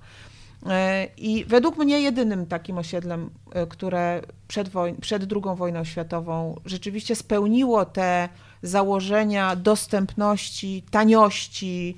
E, 0.69 1.07
I 1.17 1.45
według 1.45 1.77
mnie 1.77 1.99
jedynym 2.01 2.45
takim 2.45 2.77
osiedlem, 2.77 3.29
e, 3.51 3.67
które 3.67 4.21
przed, 4.47 4.69
woj- 4.69 4.95
przed 5.01 5.23
II 5.33 5.55
wojną 5.55 5.83
światową 5.83 6.55
rzeczywiście 6.65 7.15
spełniło 7.15 7.85
te 7.85 8.29
założenia 8.61 9.55
dostępności, 9.55 10.83
taniości, 10.91 11.97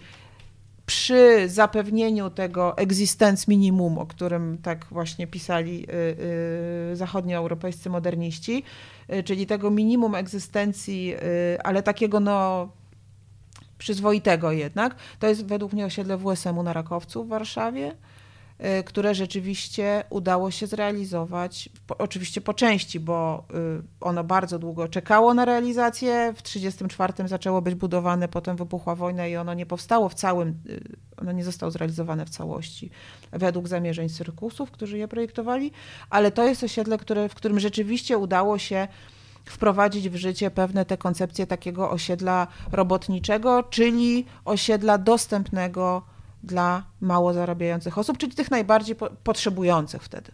przy 0.85 1.49
zapewnieniu 1.49 2.29
tego 2.29 2.77
existence 2.77 3.45
minimum, 3.47 3.97
o 3.97 4.05
którym 4.05 4.57
tak 4.57 4.85
właśnie 4.91 5.27
pisali 5.27 5.85
y, 6.91 6.95
zachodnioeuropejscy 6.95 7.89
moderniści, 7.89 8.63
czyli 9.25 9.45
tego 9.45 9.71
minimum 9.71 10.15
egzystencji, 10.15 11.15
ale 11.63 11.83
takiego 11.83 12.19
no 12.19 12.69
przyzwoitego 13.77 14.51
jednak. 14.51 14.95
To 15.19 15.27
jest 15.27 15.45
według 15.45 15.73
mnie 15.73 15.85
osiedle 15.85 16.17
WSM-u 16.17 16.63
na 16.63 16.73
Rakowcu 16.73 17.23
w 17.23 17.27
Warszawie, 17.27 17.95
które 18.85 19.15
rzeczywiście 19.15 20.03
udało 20.09 20.51
się 20.51 20.67
zrealizować, 20.67 21.69
oczywiście 21.97 22.41
po 22.41 22.53
części, 22.53 22.99
bo 22.99 23.45
y, 23.79 23.83
ono 24.01 24.23
bardzo 24.23 24.59
długo 24.59 24.87
czekało 24.87 25.33
na 25.33 25.45
realizację. 25.45 26.33
W 26.35 26.41
1934 26.41 27.29
zaczęło 27.29 27.61
być 27.61 27.75
budowane, 27.75 28.27
potem 28.27 28.57
wybuchła 28.57 28.95
wojna 28.95 29.27
i 29.27 29.35
ono 29.35 29.53
nie 29.53 29.65
powstało 29.65 30.09
w 30.09 30.13
całym, 30.13 30.49
y, 30.69 30.81
ono 31.17 31.31
nie 31.31 31.43
zostało 31.43 31.71
zrealizowane 31.71 32.25
w 32.25 32.29
całości 32.29 32.91
według 33.31 33.67
zamierzeń 33.67 34.09
cyrkusów, 34.09 34.71
którzy 34.71 34.97
je 34.97 35.07
projektowali, 35.07 35.71
ale 36.09 36.31
to 36.31 36.43
jest 36.43 36.63
osiedle, 36.63 36.97
które, 36.97 37.29
w 37.29 37.35
którym 37.35 37.59
rzeczywiście 37.59 38.17
udało 38.17 38.57
się 38.57 38.87
wprowadzić 39.45 40.09
w 40.09 40.15
życie 40.15 40.51
pewne 40.51 40.85
te 40.85 40.97
koncepcje 40.97 41.47
takiego 41.47 41.91
osiedla 41.91 42.47
robotniczego, 42.71 43.63
czyli 43.63 44.25
osiedla 44.45 44.97
dostępnego 44.97 46.14
dla 46.45 46.85
mało 47.01 47.33
zarabiających 47.33 47.97
osób, 47.97 48.17
czyli 48.17 48.35
tych 48.35 48.51
najbardziej 48.51 48.95
po 48.95 49.09
potrzebujących 49.09 50.03
wtedy. 50.03 50.31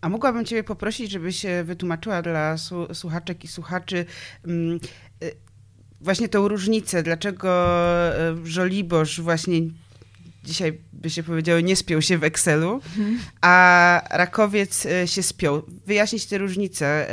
A 0.00 0.08
mogłabym 0.08 0.44
Ciebie 0.44 0.64
poprosić, 0.64 1.10
żebyś 1.10 1.46
wytłumaczyła 1.64 2.22
dla 2.22 2.56
słuchaczek 2.92 3.44
i 3.44 3.48
słuchaczy 3.48 4.06
mm, 4.46 4.80
y, 5.22 5.34
właśnie 6.00 6.28
tą 6.28 6.48
różnicę, 6.48 7.02
dlaczego 7.02 7.50
y, 8.42 8.46
Żoliborz 8.46 9.20
właśnie 9.20 9.60
dzisiaj 10.44 10.78
by 10.92 11.10
się 11.10 11.22
powiedziało, 11.22 11.60
nie 11.60 11.76
spiął 11.76 12.02
się 12.02 12.18
w 12.18 12.24
Excelu, 12.24 12.74
mhm. 12.74 13.18
a 13.40 14.02
Rakowiec 14.10 14.86
się 15.06 15.22
spiął. 15.22 15.62
Wyjaśnić 15.86 16.26
te 16.26 16.38
różnice 16.38 17.06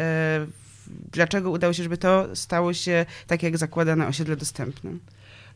dlaczego 1.11 1.51
udało 1.51 1.73
się, 1.73 1.83
żeby 1.83 1.97
to 1.97 2.35
stało 2.35 2.73
się 2.73 3.05
tak, 3.27 3.43
jak 3.43 3.57
zakłada 3.57 3.95
na 3.95 4.07
osiedle 4.07 4.35
dostępnym? 4.35 4.99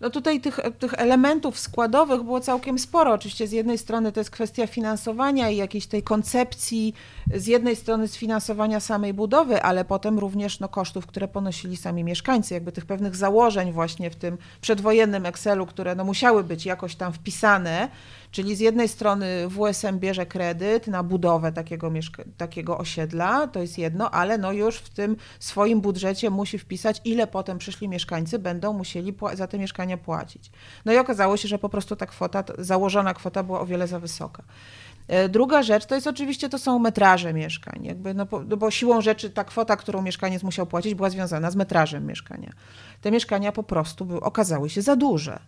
No 0.01 0.09
tutaj 0.09 0.41
tych, 0.41 0.59
tych 0.79 0.93
elementów 0.93 1.59
składowych 1.59 2.23
było 2.23 2.39
całkiem 2.39 2.79
sporo. 2.79 3.13
Oczywiście 3.13 3.47
z 3.47 3.51
jednej 3.51 3.77
strony 3.77 4.11
to 4.11 4.19
jest 4.19 4.29
kwestia 4.29 4.67
finansowania 4.67 5.49
i 5.49 5.55
jakiejś 5.57 5.87
tej 5.87 6.03
koncepcji, 6.03 6.93
z 7.35 7.47
jednej 7.47 7.75
strony 7.75 8.07
sfinansowania 8.07 8.79
samej 8.79 9.13
budowy, 9.13 9.61
ale 9.61 9.85
potem 9.85 10.19
również 10.19 10.59
no, 10.59 10.67
kosztów, 10.67 11.05
które 11.05 11.27
ponosili 11.27 11.77
sami 11.77 12.03
mieszkańcy, 12.03 12.53
jakby 12.53 12.71
tych 12.71 12.85
pewnych 12.85 13.15
założeń 13.15 13.71
właśnie 13.71 14.09
w 14.09 14.15
tym 14.15 14.37
przedwojennym 14.61 15.25
Excelu, 15.25 15.65
które 15.65 15.95
no, 15.95 16.03
musiały 16.03 16.43
być 16.43 16.65
jakoś 16.65 16.95
tam 16.95 17.13
wpisane, 17.13 17.89
Czyli 18.31 18.55
z 18.55 18.59
jednej 18.59 18.87
strony 18.87 19.47
WSM 19.49 19.99
bierze 19.99 20.25
kredyt 20.25 20.87
na 20.87 21.03
budowę 21.03 21.51
takiego, 21.51 21.91
takiego 22.37 22.77
osiedla, 22.77 23.47
to 23.47 23.61
jest 23.61 23.77
jedno, 23.77 24.11
ale 24.11 24.37
no 24.37 24.51
już 24.51 24.77
w 24.77 24.89
tym 24.89 25.15
swoim 25.39 25.81
budżecie 25.81 26.29
musi 26.29 26.57
wpisać, 26.57 27.01
ile 27.05 27.27
potem 27.27 27.57
przyszli 27.57 27.89
mieszkańcy 27.89 28.39
będą 28.39 28.73
musieli 28.73 29.13
za 29.33 29.47
te 29.47 29.59
mieszkania 29.59 29.97
płacić. 29.97 30.51
No 30.85 30.93
i 30.93 30.97
okazało 30.97 31.37
się, 31.37 31.47
że 31.47 31.59
po 31.59 31.69
prostu 31.69 31.95
ta 31.95 32.05
kwota, 32.05 32.43
założona 32.57 33.13
kwota 33.13 33.43
była 33.43 33.59
o 33.59 33.65
wiele 33.65 33.87
za 33.87 33.99
wysoka. 33.99 34.43
E, 35.07 35.29
druga 35.29 35.63
rzecz 35.63 35.85
to 35.85 35.95
jest 35.95 36.07
oczywiście, 36.07 36.49
to 36.49 36.59
są 36.59 36.79
metraże 36.79 37.33
mieszkań. 37.33 37.85
Jakby, 37.85 38.13
no, 38.13 38.25
bo, 38.25 38.43
no 38.43 38.57
bo 38.57 38.71
siłą 38.71 39.01
rzeczy 39.01 39.29
ta 39.29 39.43
kwota, 39.43 39.77
którą 39.77 40.01
mieszkaniec 40.01 40.43
musiał 40.43 40.65
płacić, 40.65 40.95
była 40.95 41.09
związana 41.09 41.51
z 41.51 41.55
metrażem 41.55 42.05
mieszkania. 42.05 42.51
Te 43.01 43.11
mieszkania 43.11 43.51
po 43.51 43.63
prostu 43.63 44.05
były, 44.05 44.21
okazały 44.21 44.69
się 44.69 44.81
za 44.81 44.95
duże. 44.95 45.39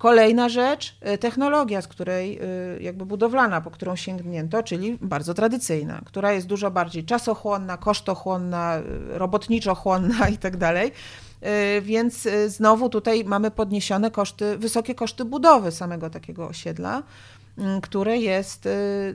Kolejna 0.00 0.48
rzecz, 0.48 0.96
y, 1.14 1.18
technologia, 1.18 1.82
z 1.82 1.88
której 1.88 2.38
y, 2.78 2.82
jakby 2.82 3.06
budowlana, 3.06 3.60
po 3.60 3.70
którą 3.70 3.96
sięgnięto, 3.96 4.62
czyli 4.62 4.98
bardzo 5.00 5.34
tradycyjna, 5.34 6.00
która 6.04 6.32
jest 6.32 6.46
dużo 6.46 6.70
bardziej 6.70 7.04
czasochłonna, 7.04 7.76
kosztochłonna, 7.76 8.78
y, 8.78 9.18
robotniczochłonna 9.18 10.28
i 10.34 10.38
tak 10.38 10.56
dalej. 10.56 10.92
Więc 11.82 12.28
znowu 12.46 12.88
tutaj 12.88 13.24
mamy 13.24 13.50
podniesione 13.50 14.10
koszty, 14.10 14.58
wysokie 14.58 14.94
koszty 14.94 15.24
budowy 15.24 15.72
samego 15.72 16.10
takiego 16.10 16.46
osiedla, 16.46 17.02
które 17.82 18.18
jest, 18.18 18.68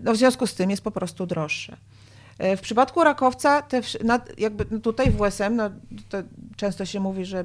no 0.03 0.13
w 0.13 0.17
związku 0.17 0.47
z 0.47 0.55
tym 0.55 0.69
jest 0.69 0.83
po 0.83 0.91
prostu 0.91 1.25
droższe. 1.25 1.77
W 2.39 2.61
przypadku 2.61 3.03
rakowca, 3.03 3.61
te, 3.61 3.81
jakby 4.37 4.65
no 4.71 4.79
tutaj 4.79 5.11
w 5.11 5.17
WSM, 5.17 5.55
no, 5.55 5.69
często 6.55 6.85
się 6.85 6.99
mówi, 6.99 7.25
że 7.25 7.43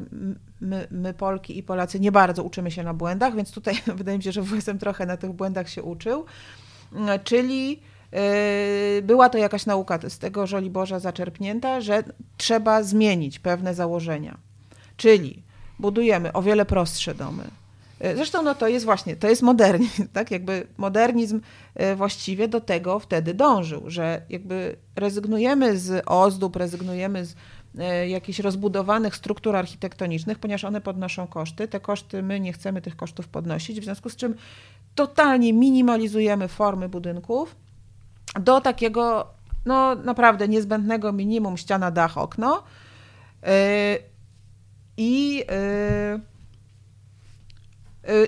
my, 0.61 0.89
my, 0.91 1.15
Polki 1.15 1.59
i 1.59 1.63
Polacy, 1.63 2.01
nie 2.01 2.13
bardzo 2.13 2.43
uczymy 2.43 2.71
się 2.71 2.83
na 2.83 2.95
błędach, 2.95 3.37
więc 3.37 3.51
tutaj 3.51 3.75
wydaje 3.97 4.19
mi 4.19 4.25
się, 4.25 4.33
że 4.33 4.43
WSM 4.43 4.79
trochę 4.79 5.07
na 5.07 5.17
tych 5.17 5.33
błędach 5.33 5.69
się 5.69 5.83
uczył. 5.83 6.25
Czyli 7.25 7.71
yy, 8.13 9.03
była 9.03 9.29
to 9.29 9.39
jakaś 9.39 9.67
nauka 9.67 9.99
z 10.09 10.19
tego 10.19 10.47
Żoliborza 10.47 10.99
zaczerpnięta, 10.99 11.81
że 11.81 12.03
trzeba 12.37 12.83
zmienić 12.83 13.39
pewne 13.39 13.75
założenia. 13.75 14.39
Czyli 14.97 15.43
budujemy 15.79 16.33
o 16.33 16.43
wiele 16.43 16.65
prostsze 16.65 17.15
domy, 17.15 17.45
E, 17.45 17.60
zresztą 18.01 18.43
no 18.43 18.55
to 18.55 18.69
jest 18.69 18.85
właśnie, 18.85 19.17
to 19.17 19.29
jest 19.29 19.43
modernizm, 19.43 20.09
tak? 20.13 20.31
Jakby 20.31 20.67
modernizm 20.77 21.41
e, 21.75 21.97
właściwie 21.97 22.49
do 22.49 22.61
tego 22.61 22.99
wtedy 22.99 23.35
dążył, 23.35 23.83
że 23.87 24.23
jakby 24.29 24.77
rezygnujemy 24.97 25.79
z 25.79 26.03
ozdób, 26.07 26.57
rezygnujemy 26.57 27.27
z 27.27 27.37
e, 27.79 28.09
jakichś 28.09 28.39
rozbudowanych 28.39 29.17
struktur 29.17 29.57
architektonicznych, 29.57 30.39
ponieważ 30.39 30.65
one 30.65 30.81
podnoszą 30.81 31.27
koszty. 31.27 31.69
Te 31.69 31.81
koszty, 31.81 32.23
my 32.23 32.41
nie 32.41 32.53
chcemy 32.53 32.83
tych 32.83 32.97
kosztów 32.97 33.29
podnosić, 33.29 33.81
w 33.81 33.85
związku 33.85 34.11
z 34.11 34.17
czym 34.17 34.35
totalnie 34.95 35.53
minimalizujemy 35.53 36.49
formy 36.49 36.89
budynków 36.89 37.57
do 38.41 38.61
takiego 38.61 39.27
no 39.67 39.95
naprawdę 39.95 40.49
niezbędnego 40.49 41.13
minimum 41.13 41.57
ściana, 41.57 41.91
dach, 41.91 42.19
okno. 42.19 42.63
I 44.97 45.37
yy, 45.37 46.21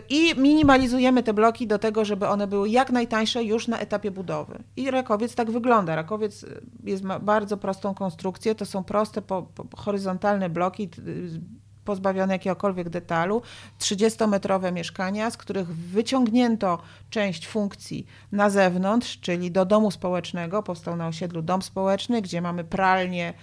I 0.09 0.35
minimalizujemy 0.41 1.23
te 1.23 1.35
bloki 1.35 1.67
do 1.67 1.79
tego, 1.79 2.05
żeby 2.05 2.29
one 2.29 2.47
były 2.47 2.69
jak 2.69 2.91
najtańsze 2.91 3.45
już 3.45 3.69
na 3.69 3.79
etapie 3.79 4.11
budowy. 4.11 4.63
I 4.77 4.91
rakowiec 4.91 5.35
tak 5.35 5.51
wygląda. 5.51 5.97
Rakowiec 5.97 6.43
y, 6.43 6.63
jest, 6.85 7.03
ma 7.03 7.19
bardzo 7.19 7.57
prostą 7.57 7.95
konstrukcję. 7.95 8.55
To 8.55 8.67
są 8.67 8.85
proste, 8.85 9.23
po, 9.23 9.43
po, 9.43 9.77
horyzontalne 9.77 10.51
bloki 10.51 10.83
y, 10.99 11.41
pozbawione 11.85 12.33
jakiegokolwiek 12.33 12.89
detalu, 12.89 13.43
30-metrowe 13.81 14.73
mieszkania, 14.73 15.31
z 15.31 15.37
których 15.37 15.69
wyciągnięto 15.69 16.79
część 17.11 17.47
funkcji 17.47 18.07
na 18.33 18.51
zewnątrz, 18.51 19.21
czyli 19.21 19.51
do 19.51 19.65
domu 19.65 19.91
społecznego. 19.91 20.63
Powstał 20.63 20.97
na 20.97 21.07
osiedlu 21.07 21.43
dom 21.43 21.63
społeczny, 21.63 22.23
gdzie 22.23 22.41
mamy 22.41 22.65
pralnię, 22.65 23.35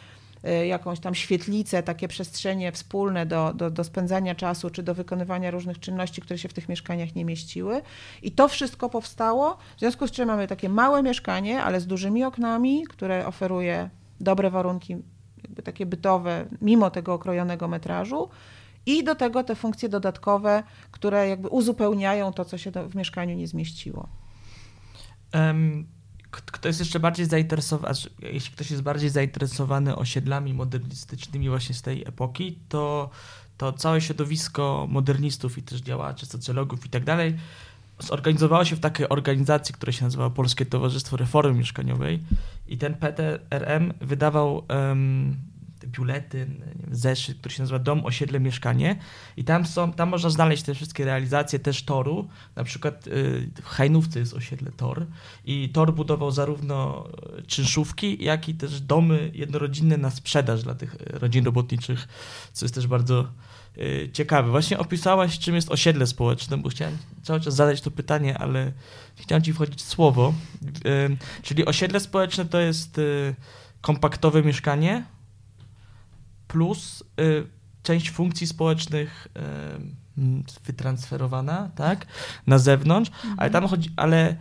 jakąś 0.67 0.99
tam 0.99 1.15
świetlicę, 1.15 1.83
takie 1.83 2.07
przestrzenie 2.07 2.71
wspólne 2.71 3.25
do, 3.25 3.53
do, 3.53 3.71
do 3.71 3.83
spędzania 3.83 4.35
czasu 4.35 4.69
czy 4.69 4.83
do 4.83 4.93
wykonywania 4.93 5.51
różnych 5.51 5.79
czynności, 5.79 6.21
które 6.21 6.37
się 6.37 6.49
w 6.49 6.53
tych 6.53 6.69
mieszkaniach 6.69 7.15
nie 7.15 7.25
mieściły. 7.25 7.81
I 8.21 8.31
to 8.31 8.47
wszystko 8.47 8.89
powstało, 8.89 9.57
w 9.77 9.79
związku 9.79 10.07
z 10.07 10.11
czym 10.11 10.27
mamy 10.27 10.47
takie 10.47 10.69
małe 10.69 11.03
mieszkanie, 11.03 11.63
ale 11.63 11.81
z 11.81 11.87
dużymi 11.87 12.23
oknami, 12.23 12.83
które 12.89 13.27
oferuje 13.27 13.89
dobre 14.19 14.49
warunki 14.49 14.97
jakby 15.43 15.63
takie 15.63 15.85
bytowe, 15.85 16.45
mimo 16.61 16.89
tego 16.89 17.13
okrojonego 17.13 17.67
metrażu. 17.67 18.29
I 18.85 19.03
do 19.03 19.15
tego 19.15 19.43
te 19.43 19.55
funkcje 19.55 19.89
dodatkowe, 19.89 20.63
które 20.91 21.29
jakby 21.29 21.47
uzupełniają 21.47 22.33
to, 22.33 22.45
co 22.45 22.57
się 22.57 22.71
w 22.71 22.95
mieszkaniu 22.95 23.35
nie 23.35 23.47
zmieściło. 23.47 24.09
Kto 26.31 26.67
jest 26.67 26.79
jeszcze 26.79 26.99
bardziej 26.99 27.25
zainteresowany, 27.25 27.93
jeśli 28.21 28.51
ktoś 28.51 28.71
jest 28.71 28.83
bardziej 28.83 29.09
zainteresowany 29.09 29.95
osiedlami 29.95 30.53
modernistycznymi 30.53 31.49
właśnie 31.49 31.75
z 31.75 31.81
tej 31.81 32.07
epoki, 32.07 32.57
to, 32.69 33.09
to 33.57 33.73
całe 33.73 34.01
środowisko 34.01 34.87
modernistów 34.89 35.57
i 35.57 35.63
też 35.63 35.81
działaczy, 35.81 36.25
socjologów 36.25 36.85
i 36.85 36.89
tak 36.89 37.03
dalej 37.03 37.35
zorganizowało 37.99 38.65
się 38.65 38.75
w 38.75 38.79
takiej 38.79 39.09
organizacji, 39.09 39.75
która 39.75 39.91
się 39.91 40.05
nazywa 40.05 40.29
Polskie 40.29 40.65
Towarzystwo 40.65 41.17
Reformy 41.17 41.53
Mieszkaniowej 41.53 42.23
i 42.67 42.77
ten 42.77 42.93
PTRM 42.93 43.93
wydawał 44.01 44.63
um, 44.69 45.35
biuletyn, 45.91 46.63
zeszyt, 46.91 47.37
który 47.39 47.55
się 47.55 47.63
nazywa 47.63 47.79
Dom, 47.79 48.05
Osiedle, 48.05 48.39
Mieszkanie 48.39 48.99
i 49.37 49.43
tam 49.43 49.65
są, 49.65 49.93
tam 49.93 50.09
można 50.09 50.29
znaleźć 50.29 50.63
te 50.63 50.73
wszystkie 50.73 51.05
realizacje 51.05 51.59
też 51.59 51.83
toru, 51.83 52.27
na 52.55 52.63
przykład 52.63 53.07
y, 53.07 53.49
w 53.61 53.65
Hajnówce 53.65 54.19
jest 54.19 54.33
osiedle 54.33 54.71
Tor 54.71 55.05
i 55.45 55.69
Tor 55.73 55.93
budował 55.93 56.31
zarówno 56.31 57.07
czynszówki, 57.47 58.23
jak 58.23 58.49
i 58.49 58.55
też 58.55 58.81
domy 58.81 59.31
jednorodzinne 59.33 59.97
na 59.97 60.11
sprzedaż 60.11 60.63
dla 60.63 60.75
tych 60.75 60.95
rodzin 61.09 61.45
robotniczych, 61.45 62.07
co 62.53 62.65
jest 62.65 62.75
też 62.75 62.87
bardzo 62.87 63.27
Y, 63.77 64.09
ciekawy. 64.13 64.51
Właśnie 64.51 64.79
opisałaś, 64.79 65.39
czym 65.39 65.55
jest 65.55 65.71
osiedle 65.71 66.07
społeczne, 66.07 66.57
bo 66.57 66.69
chciałem 66.69 66.97
cały 67.23 67.39
czas 67.39 67.55
zadać 67.55 67.81
to 67.81 67.91
pytanie, 67.91 68.37
ale 68.37 68.71
chciałem 69.15 69.43
ci 69.43 69.53
wchodzić 69.53 69.79
w 69.79 69.87
słowo. 69.87 70.33
Y, 70.85 71.17
czyli 71.41 71.65
osiedle 71.65 71.99
społeczne 71.99 72.45
to 72.45 72.59
jest 72.59 72.97
y, 72.97 73.35
kompaktowe 73.81 74.43
mieszkanie 74.43 75.05
plus 76.49 77.03
część 77.83 78.11
funkcji 78.11 78.47
społecznych 78.47 79.27
wytransferowana, 80.65 81.69
tak, 81.75 82.05
na 82.47 82.57
zewnątrz, 82.57 83.11
mhm. 83.11 83.35
ale 83.37 83.49
tam 83.49 83.67
chodzi, 83.67 83.89
ale 83.95 84.35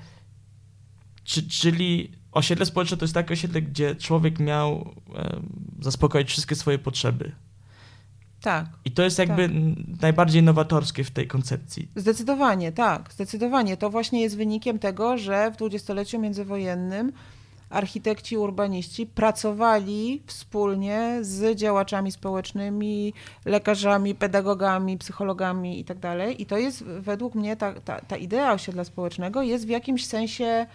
czy, 1.25 1.49
czyli 1.49 2.13
osiedle 2.33 2.67
społeczne 2.67 2.97
to 2.97 3.05
jest 3.05 3.15
takie 3.15 3.33
osiedle, 3.33 3.63
gdzie 3.63 3.97
człowiek 3.97 4.39
miał 4.39 4.95
zaspokoić 5.81 6.29
wszystkie 6.29 6.57
swoje 6.57 6.79
potrzeby, 6.79 7.33
tak. 8.41 8.67
I 8.85 8.91
to 8.91 9.03
jest 9.03 9.19
jakby 9.19 9.49
tak. 9.49 9.57
najbardziej 10.03 10.43
nowatorskie 10.43 11.05
w 11.05 11.11
tej 11.11 11.27
koncepcji. 11.27 11.89
Zdecydowanie, 11.97 12.73
tak, 12.73 13.13
zdecydowanie. 13.13 13.77
To 13.77 13.91
właśnie 13.91 14.21
jest 14.23 14.37
wynikiem 14.37 14.79
tego, 14.79 15.19
że 15.19 15.51
w 15.51 15.57
dwudziestoleciu 15.57 16.19
międzywojennym 16.19 17.13
architekci, 17.71 18.37
urbaniści 18.37 19.07
pracowali 19.07 20.23
wspólnie 20.27 21.19
z 21.21 21.57
działaczami 21.59 22.13
społecznymi, 22.13 23.13
lekarzami, 23.45 24.15
pedagogami, 24.15 24.99
psychologami 24.99 25.79
itd. 25.79 26.33
I 26.33 26.37
tak 26.37 26.49
to 26.49 26.59
jest 26.59 26.85
według 26.85 27.35
mnie 27.35 27.57
ta, 27.57 27.73
ta, 27.81 28.01
ta 28.01 28.17
idea 28.17 28.53
osiedla 28.53 28.85
społecznego 28.85 29.43
jest 29.43 29.67
w 29.67 29.69
jakimś 29.69 30.07
sensie 30.07 30.67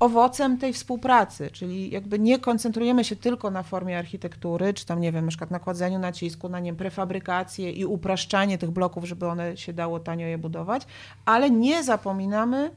owocem 0.00 0.58
tej 0.58 0.72
współpracy, 0.72 1.50
czyli 1.52 1.90
jakby 1.90 2.18
nie 2.18 2.38
koncentrujemy 2.38 3.04
się 3.04 3.16
tylko 3.16 3.50
na 3.50 3.62
formie 3.62 3.98
architektury, 3.98 4.74
czy 4.74 4.86
tam, 4.86 5.00
nie 5.00 5.12
wiem, 5.12 5.24
na 5.24 5.28
przykład 5.28 5.50
nakładzeniu 5.50 5.98
nacisku 5.98 6.48
na 6.48 6.60
nie 6.60 6.74
prefabrykację 6.74 7.72
i 7.72 7.84
upraszczanie 7.84 8.58
tych 8.58 8.70
bloków, 8.70 9.04
żeby 9.04 9.26
one 9.26 9.56
się 9.56 9.72
dało 9.72 10.00
tanio 10.00 10.26
je 10.26 10.38
budować, 10.38 10.86
ale 11.24 11.50
nie 11.50 11.84
zapominamy 11.84 12.70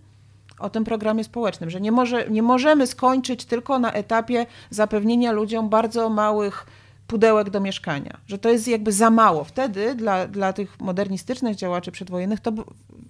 o 0.59 0.69
tym 0.69 0.83
programie 0.83 1.23
społecznym, 1.23 1.69
że 1.69 1.81
nie, 1.81 1.91
może, 1.91 2.29
nie 2.29 2.43
możemy 2.43 2.87
skończyć 2.87 3.45
tylko 3.45 3.79
na 3.79 3.91
etapie 3.91 4.45
zapewnienia 4.69 5.31
ludziom 5.31 5.69
bardzo 5.69 6.09
małych 6.09 6.65
pudełek 7.07 7.49
do 7.49 7.59
mieszkania, 7.59 8.17
że 8.27 8.37
to 8.37 8.49
jest 8.49 8.67
jakby 8.67 8.91
za 8.91 9.09
mało. 9.09 9.43
Wtedy 9.43 9.95
dla, 9.95 10.27
dla 10.27 10.53
tych 10.53 10.79
modernistycznych 10.79 11.55
działaczy 11.55 11.91
przedwojennych 11.91 12.39
to 12.39 12.51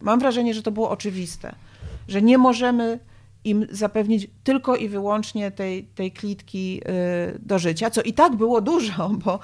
mam 0.01 0.19
wrażenie, 0.19 0.53
że 0.53 0.63
to 0.63 0.71
było 0.71 0.89
oczywiste, 0.89 1.55
że 2.07 2.21
nie 2.21 2.37
możemy 2.37 2.99
im 3.43 3.67
zapewnić 3.71 4.27
tylko 4.43 4.75
i 4.75 4.89
wyłącznie 4.89 5.51
tej, 5.51 5.83
tej 5.83 6.11
klitki 6.11 6.81
y, 7.35 7.39
do 7.39 7.59
życia, 7.59 7.89
co 7.89 8.01
i 8.01 8.13
tak 8.13 8.35
było 8.35 8.61
dużo, 8.61 9.09
bo 9.25 9.39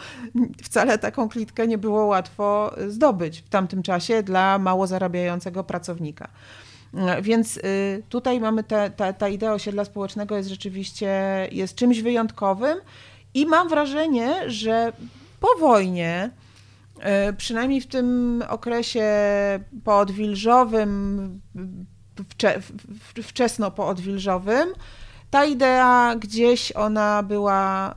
wcale 0.64 0.98
taką 0.98 1.30
klitkę 1.30 1.68
nie 1.68 1.78
było 1.78 2.06
łatwo 2.06 2.72
zdobyć 2.88 3.40
w 3.40 3.50
tamtym 3.50 3.84
czasie 3.84 4.24
dla 4.24 4.60
mało 4.60 4.88
zarabiającego 4.88 5.64
pracownika. 5.64 6.28
Więc 7.22 7.58
y, 7.58 8.04
tutaj 8.10 8.40
mamy 8.40 8.64
te, 8.64 8.90
ta, 8.90 9.14
ta 9.14 9.30
idea 9.30 9.54
osiedla 9.54 9.86
społecznego 9.86 10.38
jest 10.38 10.50
rzeczywiście 10.50 11.10
jest 11.52 11.76
czymś 11.76 12.02
wyjątkowym 12.02 12.78
i 13.34 13.46
mam 13.46 13.70
wrażenie, 13.70 14.50
że 14.52 14.94
po 15.40 15.48
wojnie, 15.60 16.30
y, 17.30 17.34
przynajmniej 17.34 17.82
w 17.82 17.88
tym 17.88 18.44
okresie 18.50 19.10
poodwilżowym, 19.84 21.42
wcze, 22.30 22.62
wczesno 23.24 23.72
poodwilżowym, 23.72 24.70
ta 25.30 25.46
idea 25.46 26.16
gdzieś 26.20 26.72
ona 26.72 27.24
była 27.24 27.96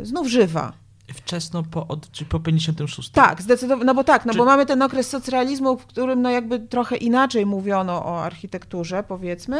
y, 0.00 0.06
znów 0.06 0.26
żywa. 0.26 0.83
Wczesno 1.12 1.62
po, 1.62 1.86
od, 1.86 2.10
czy 2.10 2.24
po 2.24 2.40
56? 2.40 3.08
Tak, 3.10 3.42
zdecydowanie, 3.42 3.84
no 3.84 3.94
bo 3.94 4.04
tak, 4.04 4.24
no 4.26 4.32
czy... 4.32 4.38
bo 4.38 4.44
mamy 4.44 4.66
ten 4.66 4.82
okres 4.82 5.08
socrealizmu, 5.08 5.78
w 5.78 5.86
którym 5.86 6.22
no 6.22 6.30
jakby 6.30 6.58
trochę 6.58 6.96
inaczej 6.96 7.46
mówiono 7.46 8.04
o 8.04 8.24
architekturze, 8.24 9.04
powiedzmy, 9.08 9.58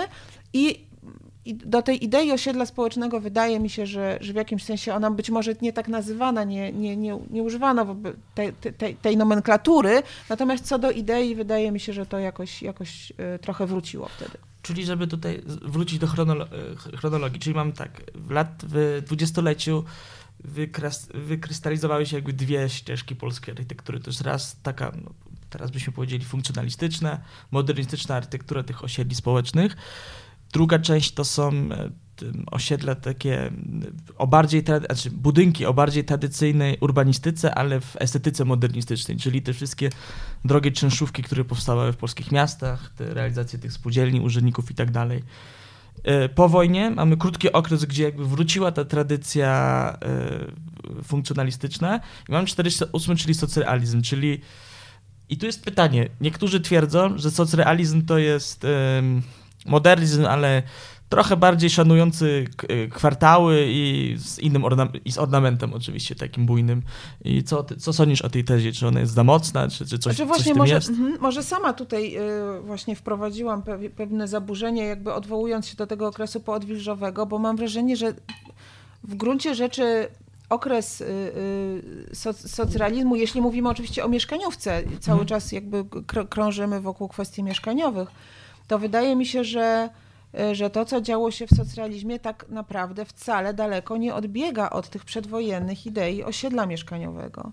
i 0.52 0.85
i 1.44 1.54
do 1.54 1.83
tej 1.83 2.04
idei 2.04 2.33
osiedla 2.33 2.66
społecznego 2.66 3.20
wydaje 3.20 3.61
mi 3.61 3.70
się, 3.70 3.87
że, 3.87 4.18
że 4.20 4.33
w 4.33 4.37
jakimś 4.37 4.64
sensie 4.64 4.94
ona 4.94 5.11
być 5.11 5.30
może 5.30 5.52
nie 5.62 5.72
tak 5.72 5.88
nazywana, 5.88 6.44
nie, 6.44 6.72
nie, 6.72 6.96
nie, 6.96 7.18
nie 7.30 7.42
używano 7.42 7.96
tej, 8.35 8.52
tej, 8.52 8.96
tej 8.96 9.16
nomenklatury, 9.16 10.02
natomiast 10.28 10.64
co 10.64 10.78
do 10.78 10.90
idei 10.90 11.35
wydaje 11.35 11.72
mi 11.72 11.80
się, 11.80 11.92
że 11.92 12.07
to 12.07 12.18
jakoś, 12.18 12.62
jakoś 12.62 13.12
e, 13.16 13.38
trochę 13.38 13.66
wróciło 13.66 14.09
wtedy. 14.16 14.38
Czyli 14.62 14.85
żeby 14.85 15.07
tutaj 15.07 15.42
wrócić 15.46 15.98
do 15.98 16.07
chronolo 16.07 16.44
e, 16.44 16.96
chronologii, 16.96 17.40
czyli 17.40 17.57
mamy 17.57 17.72
tak, 17.72 18.02
w 18.14 18.30
lat, 18.30 18.48
w 18.68 19.02
dwudziestoleciu 19.04 19.85
wykrystalizowały 21.14 22.07
się 22.07 22.16
jakby 22.16 22.33
dwie 22.33 22.68
ścieżki 22.68 23.16
polskiej 23.16 23.52
architektury. 23.52 24.00
To 24.00 24.11
jest 24.11 24.20
raz 24.20 24.57
taka, 24.62 24.92
no, 25.04 25.11
teraz 25.50 25.70
byśmy 25.70 25.92
powiedzieli 25.92 26.24
funkcjonalistyczna, 26.24 27.20
modernistyczna 27.50 28.16
architektura 28.16 28.62
tych 28.62 28.85
osiedli 28.85 29.14
społecznych, 29.14 29.76
Druga 30.54 30.78
część 30.78 31.12
to 31.12 31.24
są 31.24 31.48
e, 31.52 31.90
osiedle 32.50 32.96
takie 32.96 33.50
o 34.16 34.26
bardziej, 34.26 34.62
znaczy 34.87 35.11
budynki 35.11 35.66
o 35.66 35.74
bardziej 35.74 36.04
tradycyjnej 36.04 36.78
urbanistyce, 36.80 37.54
ale 37.54 37.80
w 37.80 37.96
estetyce 38.00 38.44
modernistycznej, 38.44 39.16
czyli 39.16 39.42
te 39.42 39.52
wszystkie 39.52 39.90
drogie 40.44 40.72
czynszówki, 40.72 41.22
które 41.22 41.44
powstawały 41.44 41.92
w 41.92 41.96
polskich 41.96 42.33
miastach, 42.33 42.92
te 42.96 43.14
realizacje 43.14 43.59
tych 43.59 43.72
spółdzielni, 43.72 44.20
urzędników 44.20 44.70
i 44.70 44.74
tak 44.74 44.90
dalej. 44.90 45.22
E, 46.02 46.28
po 46.28 46.48
wojnie 46.48 46.90
mamy 46.90 47.16
krótki 47.16 47.52
okres, 47.52 47.85
gdzie 47.85 48.04
jakby 48.04 48.26
wróciła 48.26 48.72
ta 48.72 48.85
tradycja 48.85 49.96
e, 50.02 51.02
funkcjonalistyczna 51.02 52.00
i 52.28 52.33
mamy 52.33 52.46
48, 52.46 53.16
czyli 53.16 53.35
socrealizm, 53.35 54.02
czyli 54.02 54.40
i 55.28 55.37
tu 55.37 55.46
jest 55.46 55.64
pytanie, 55.64 56.09
niektórzy 56.20 56.61
twierdzą, 56.61 57.18
że 57.18 57.30
socrealizm 57.30 58.07
to 58.07 58.18
jest 58.18 58.66
modernizm, 59.66 60.24
ale 60.24 60.62
trochę 61.14 61.37
bardziej 61.37 61.70
szanujący 61.70 62.44
y, 62.70 62.88
kwartały 62.88 63.64
i 63.68 64.14
z 64.18 64.38
innym 64.38 64.64
i 65.05 65.12
z 65.12 65.18
ornamentem 65.18 65.74
oczywiście 65.74 66.14
takim 66.14 66.46
bujnym. 66.46 66.83
I 67.24 67.42
co, 67.44 67.62
ty, 67.62 67.77
co 67.77 67.92
sądzisz 67.92 68.22
o 68.22 68.31
tej 68.31 68.44
tezie? 68.44 68.72
Czy 68.72 68.88
ona 68.88 69.00
jest 69.00 69.12
za 69.12 69.24
mocna, 69.24 69.68
czy, 69.68 69.87
czy 69.87 69.98
coś, 69.98 70.16
znaczy 70.16 70.27
właśnie 70.27 70.53
coś 70.53 70.59
może, 70.59 70.74
jest? 70.74 70.88
Mm, 70.88 71.16
może 71.20 71.42
sama 71.42 71.72
tutaj 71.72 72.16
y, 72.16 72.61
właśnie 72.61 72.96
wprowadziłam 72.96 73.62
pe 73.62 73.79
pewne 73.96 74.29
zaburzenie, 74.29 74.85
jakby 74.85 75.12
odwołując 75.12 75.68
się 75.68 75.77
do 75.77 75.87
tego 75.87 76.07
okresu 76.07 76.40
poodwilżowego, 76.40 77.27
bo 77.27 77.38
mam 77.38 77.57
wrażenie, 77.57 77.96
że 77.96 78.14
w 79.05 79.14
gruncie 79.14 79.55
rzeczy 79.55 80.09
okres 80.50 81.00
y, 81.00 81.07
soc- 82.12 82.48
socrealizmu, 82.48 83.16
jeśli 83.16 83.40
mówimy 83.40 83.68
oczywiście 83.68 84.05
o 84.05 84.09
mieszkaniówce, 84.09 84.83
cały 85.00 85.20
Mhm. 85.20 85.27
czas 85.27 85.53
jakby 85.53 85.85
kr- 85.85 86.29
krążymy 86.29 86.81
wokół 86.81 87.09
kwestii 87.09 87.42
mieszkaniowych, 87.42 88.09
to 88.68 88.79
wydaje 88.79 89.16
mi 89.16 89.27
się, 89.27 89.44
że, 89.44 89.88
że 90.53 90.70
to, 90.70 90.85
co 90.85 91.01
działo 91.01 91.31
się 91.31 91.47
w 91.47 91.51
socrealizmie, 91.51 92.18
tak 92.18 92.47
naprawdę 92.49 93.05
wcale 93.05 93.55
daleko 93.55 93.97
nie 93.97 94.14
odbiega 94.14 94.70
od 94.70 94.88
tych 94.88 95.05
przedwojennych 95.05 95.87
idei 95.87 96.25
osiedla 96.25 96.66
mieszkaniowego. 96.66 97.53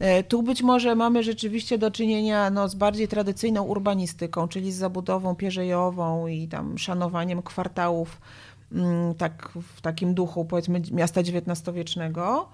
E, 0.00 0.22
Tu 0.22 0.42
być 0.42 0.62
może 0.62 0.94
mamy 0.94 1.22
rzeczywiście 1.22 1.78
do 1.78 1.90
czynienia 1.90 2.50
no, 2.50 2.68
z 2.68 2.74
bardziej 2.74 3.08
tradycyjną 3.08 3.62
urbanistyką, 3.62 4.48
czyli 4.48 4.72
z 4.72 4.76
zabudową 4.76 5.34
pierzejową 5.34 6.26
i 6.26 6.48
tam 6.48 6.78
szanowaniem 6.78 7.42
kwartałów 7.42 8.20
mm, 8.72 9.14
tak, 9.14 9.48
w 9.76 9.80
takim 9.80 10.14
duchu 10.14 10.44
powiedzmy 10.44 10.82
miasta 10.92 11.20
XIX-wiecznego. 11.20 12.48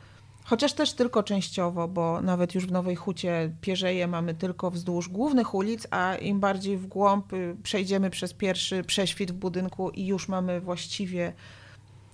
Chociaż 0.48 0.72
też 0.72 0.92
tylko 0.92 1.22
częściowo, 1.22 1.88
bo 1.88 2.22
nawet 2.22 2.54
już 2.54 2.66
w 2.66 2.72
Nowej 2.72 2.96
Hucie 2.96 3.50
pierzeje 3.60 4.06
mamy 4.06 4.34
tylko 4.34 4.70
wzdłuż 4.70 5.08
głównych 5.08 5.54
ulic, 5.54 5.86
a 5.90 6.14
im 6.14 6.40
bardziej 6.40 6.76
w 6.76 6.86
głąb 6.86 7.32
y, 7.32 7.56
przejdziemy 7.62 8.10
przez 8.10 8.34
pierwszy 8.34 8.84
prześwit 8.84 9.32
w 9.32 9.34
budynku 9.34 9.90
i 9.90 10.06
już 10.06 10.28
mamy 10.28 10.60
właściwie 10.60 11.32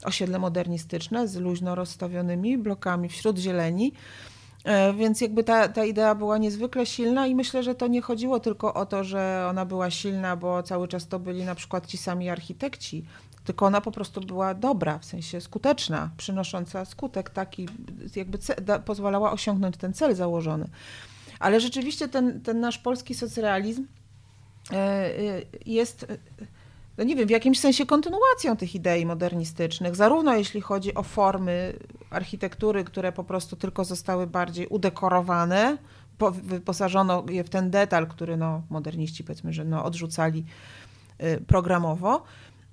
osiedle 0.05 0.38
modernistyczne 0.38 1.29
z 1.29 1.37
luźno 1.37 1.75
rozstawionymi 1.75 2.59
blokami 2.59 3.09
wśród 3.09 3.38
zieleni. 3.38 3.92
E, 4.64 4.94
Więc 4.94 5.20
jakby 5.20 5.44
ta, 5.44 5.68
ta 5.68 5.85
idea 5.85 6.14
była 6.14 6.38
niezwykle 6.38 6.87
silna 6.87 7.27
i 7.27 7.35
myślę, 7.35 7.62
że 7.62 7.75
to 7.75 7.87
nie 7.87 8.03
chodziło 8.03 8.40
tylko 8.40 8.75
o 8.75 8.87
to, 8.87 9.05
że 9.05 9.46
ona 9.51 9.64
była 9.64 9.90
silna, 9.90 10.37
bo 10.37 10.62
cały 10.62 10.88
czas 10.88 11.09
to 11.09 11.18
byli 11.18 11.44
na 11.44 11.55
przykład 11.55 11.87
ci 11.87 11.98
sami 11.98 12.31
architekci, 12.31 13.05
tylko 13.44 13.66
ona 13.66 13.81
po 13.81 13.92
prostu 13.92 14.20
była 14.20 14.55
dobra, 14.55 14.98
w 14.98 15.05
sensie 15.05 15.40
skuteczna, 15.40 16.11
przynosząca 16.16 16.85
skutek 16.85 17.31
taki, 17.31 17.68
jakby 18.16 18.38
pozwalała 18.85 19.33
osiągnąć 19.33 19.77
ten 19.77 19.92
cel 19.92 20.14
założony. 20.14 20.68
Ale 21.38 21.61
rzeczywiście 21.61 22.09
ten, 22.09 22.40
ten 22.40 22.61
nasz 22.61 22.79
polski 22.79 23.14
socrealizm 23.14 23.87
e, 24.72 24.77
e, 24.77 25.42
jest, 25.66 26.07
no 26.98 27.05
nie 27.05 27.16
wiem, 27.16 27.28
w 27.28 27.31
jakimś 27.31 27.61
sensie 27.61 27.87
kontynuacją 27.87 28.57
tych 28.57 28.74
idei 28.74 29.07
modernistycznych, 29.07 29.96
zarówno 29.96 30.35
jeśli 30.37 30.61
chodzi 30.61 30.94
o 30.94 31.02
formy 31.02 31.72
architektury, 32.11 32.85
które 32.85 33.12
po 33.12 33.24
prostu 33.24 33.57
tylko 33.57 33.85
zostały 33.85 34.26
bardziej 34.26 34.66
udekorowane, 34.66 35.78
po- 36.18 36.31
wyposażono 36.31 37.24
je 37.31 37.44
w 37.44 37.48
ten 37.48 37.70
detal, 37.70 38.07
który 38.07 38.37
no, 38.37 38.62
moderniści 38.70 39.24
powiedzmy, 39.24 39.52
że 39.52 39.64
no, 39.64 39.85
odrzucali 39.85 40.44
y, 41.22 41.40
programowo, 41.46 42.22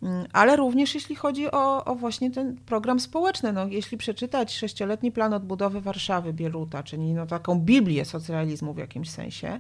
Mm, 0.04 0.26
ale 0.34 0.56
również 0.56 0.96
jeśli 0.96 1.16
chodzi 1.16 1.52
o, 1.52 1.86
o 1.86 1.96
właśnie 1.96 2.32
ten 2.32 2.58
program 2.58 3.00
społeczny. 3.00 3.54
No, 3.54 3.68
jeśli 3.68 3.98
przeczytać 3.98 4.56
sześcioletni 4.56 5.12
plan 5.12 5.34
odbudowy 5.34 5.82
Warszawy 5.82 6.34
Bieluta, 6.34 6.84
czyli 6.84 7.14
no, 7.14 7.26
taką 7.26 7.60
Biblię 7.60 8.06
socrealizmu 8.06 8.74
w 8.74 8.78
jakimś 8.78 9.10
sensie, 9.10 9.60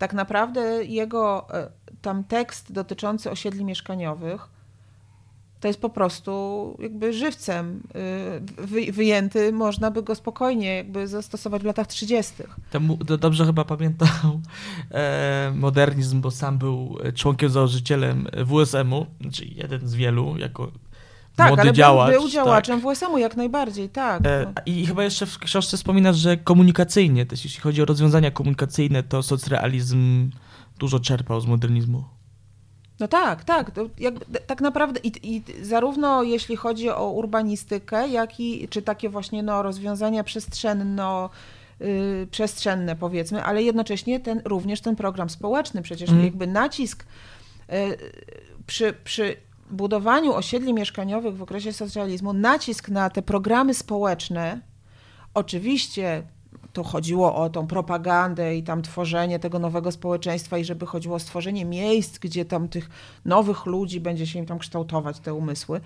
tak 0.00 0.12
naprawdę 0.12 0.84
jego 0.84 1.46
e, 1.54 1.70
tam 2.02 2.24
tekst 2.24 2.72
dotyczący 2.72 3.30
osiedli 3.30 3.64
mieszkaniowych 3.64 4.48
to 5.60 5.68
jest 5.68 5.80
po 5.80 5.90
prostu 5.90 6.76
jakby 6.78 7.12
żywcem 7.12 7.82
wy, 8.58 8.92
wyjęty, 8.92 9.52
można 9.52 9.90
by 9.90 10.02
go 10.02 10.14
spokojnie 10.14 10.76
jakby 10.76 11.08
zastosować 11.08 11.62
w 11.62 11.64
latach 11.64 11.86
30. 11.86 12.34
Temu, 12.70 12.96
to 12.96 13.18
dobrze 13.18 13.46
chyba 13.46 13.64
pamiętał 13.64 14.40
e, 14.90 15.52
modernizm, 15.56 16.20
bo 16.20 16.30
sam 16.30 16.58
był 16.58 16.98
członkiem 17.14 17.50
założycielem 17.50 18.26
WSM-u, 18.46 19.06
czyli 19.32 19.56
jeden 19.56 19.88
z 19.88 19.94
wielu, 19.94 20.36
jako 20.36 20.72
Tak, 21.40 21.48
młody 21.48 21.62
ale 21.62 21.72
działacz. 21.72 22.10
był, 22.10 22.20
był 22.20 22.30
działaczem 22.30 22.80
tak. 22.80 22.94
WSM-u 22.94 23.18
jak 23.18 23.36
najbardziej, 23.36 23.88
tak. 23.88 24.26
E, 24.26 24.46
no. 24.46 24.62
I 24.66 24.86
chyba 24.86 25.04
jeszcze 25.04 25.26
w 25.26 25.38
książce 25.38 25.76
wspominasz, 25.76 26.16
że 26.16 26.36
komunikacyjnie, 26.36 27.26
też 27.26 27.44
jeśli 27.44 27.60
chodzi 27.60 27.82
o 27.82 27.84
rozwiązania 27.84 28.30
komunikacyjne, 28.30 29.02
to 29.02 29.22
socrealizm 29.22 30.30
dużo 30.78 31.00
czerpał 31.00 31.40
z 31.40 31.46
modernizmu. 31.46 32.04
No 33.00 33.08
tak, 33.08 33.44
tak. 33.44 33.70
Jakby, 33.98 34.24
tak 34.46 34.60
naprawdę 34.60 35.00
i, 35.00 35.36
i 35.36 35.42
zarówno 35.64 36.22
jeśli 36.22 36.56
chodzi 36.56 36.90
o 36.90 37.10
urbanistykę, 37.10 38.08
jak 38.08 38.40
i 38.40 38.68
czy 38.68 38.82
takie 38.82 39.08
właśnie 39.08 39.42
no, 39.42 39.62
rozwiązania 39.62 40.24
przestrzenno 40.24 41.30
y, 41.80 42.28
przestrzenne 42.30 42.96
powiedzmy, 42.96 43.44
ale 43.44 43.62
jednocześnie 43.62 44.20
ten, 44.20 44.42
również 44.44 44.80
ten 44.80 44.96
program 44.96 45.30
społeczny. 45.30 45.82
Przecież 45.82 46.10
Mm. 46.10 46.24
jakby 46.24 46.46
nacisk 46.46 47.04
y, 47.72 47.96
przy, 48.66 48.94
przy 49.04 49.36
budowaniu 49.72 50.34
osiedli 50.34 50.74
mieszkaniowych 50.74 51.36
w 51.36 51.42
okresie 51.42 51.72
socjalizmu, 51.72 52.32
nacisk 52.32 52.88
na 52.88 53.10
te 53.10 53.22
programy 53.22 53.74
społeczne, 53.74 54.60
oczywiście 55.34 56.22
to 56.72 56.84
chodziło 56.84 57.34
o 57.34 57.50
tą 57.50 57.66
propagandę 57.66 58.56
i 58.56 58.62
tam 58.62 58.82
tworzenie 58.82 59.38
tego 59.38 59.58
nowego 59.58 59.92
społeczeństwa 59.92 60.58
i 60.58 60.64
żeby 60.64 60.86
chodziło 60.86 61.16
o 61.16 61.18
stworzenie 61.18 61.64
miejsc, 61.64 62.18
gdzie 62.18 62.44
tam 62.44 62.68
tych 62.68 62.90
nowych 63.24 63.66
ludzi 63.66 64.00
będzie 64.00 64.26
się 64.26 64.38
im 64.38 64.46
tam 64.46 64.58
kształtować 64.58 65.20
te 65.20 65.34
umysły, 65.34 65.80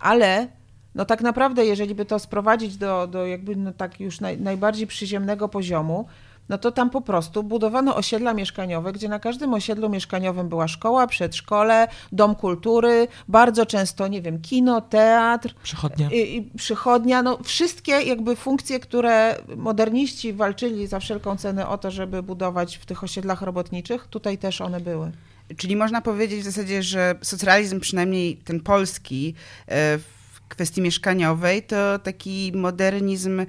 ale 0.00 0.48
no 0.94 1.04
tak 1.04 1.20
naprawdę, 1.20 1.66
jeżeli 1.66 1.94
by 1.94 2.04
to 2.04 2.18
sprowadzić 2.18 2.76
do, 2.76 3.06
do 3.06 3.26
jakby 3.26 3.56
no 3.56 3.72
tak 3.72 4.00
już 4.00 4.20
naj, 4.20 4.40
najbardziej 4.40 4.86
przyziemnego 4.86 5.48
poziomu, 5.48 6.06
no 6.48 6.58
to 6.58 6.72
tam 6.72 6.90
po 6.90 7.00
prostu 7.00 7.42
budowano 7.42 7.96
osiedla 7.96 8.34
mieszkaniowe, 8.34 8.92
gdzie 8.92 9.08
na 9.08 9.18
każdym 9.18 9.54
osiedlu 9.54 9.88
mieszkaniowym 9.88 10.48
była 10.48 10.68
szkoła, 10.68 11.06
przedszkole, 11.06 11.88
dom 12.12 12.34
kultury, 12.34 13.08
bardzo 13.28 13.66
często, 13.66 14.08
nie 14.08 14.22
wiem, 14.22 14.40
kino, 14.40 14.80
teatr, 14.80 15.54
Przychodnia. 15.62 16.10
i, 16.10 16.36
i 16.36 16.42
przychodnia, 16.42 17.22
no 17.22 17.38
wszystkie 17.44 17.92
jakby 17.92 18.36
funkcje, 18.36 18.80
które 18.80 19.36
moderniści 19.56 20.32
walczyli 20.32 20.86
za 20.86 21.00
wszelką 21.00 21.36
cenę 21.36 21.68
o 21.68 21.78
to, 21.78 21.90
żeby 21.90 22.22
budować 22.22 22.76
w 22.76 22.86
tych 22.86 23.04
osiedlach 23.04 23.42
robotniczych, 23.42 24.06
tutaj 24.06 24.38
też 24.38 24.60
one 24.60 24.80
były. 24.80 25.12
Czyli 25.56 25.76
można 25.76 26.00
powiedzieć 26.00 26.40
w 26.40 26.44
zasadzie, 26.44 26.82
że 26.82 27.14
socrealizm, 27.22 27.80
przynajmniej 27.80 28.36
ten 28.36 28.60
polski, 28.60 29.34
e, 29.66 29.98
w 29.98 30.40
kwestii 30.48 30.80
mieszkaniowej, 30.80 31.62
to 31.62 31.98
taki 31.98 32.52
modernizm, 32.54 33.46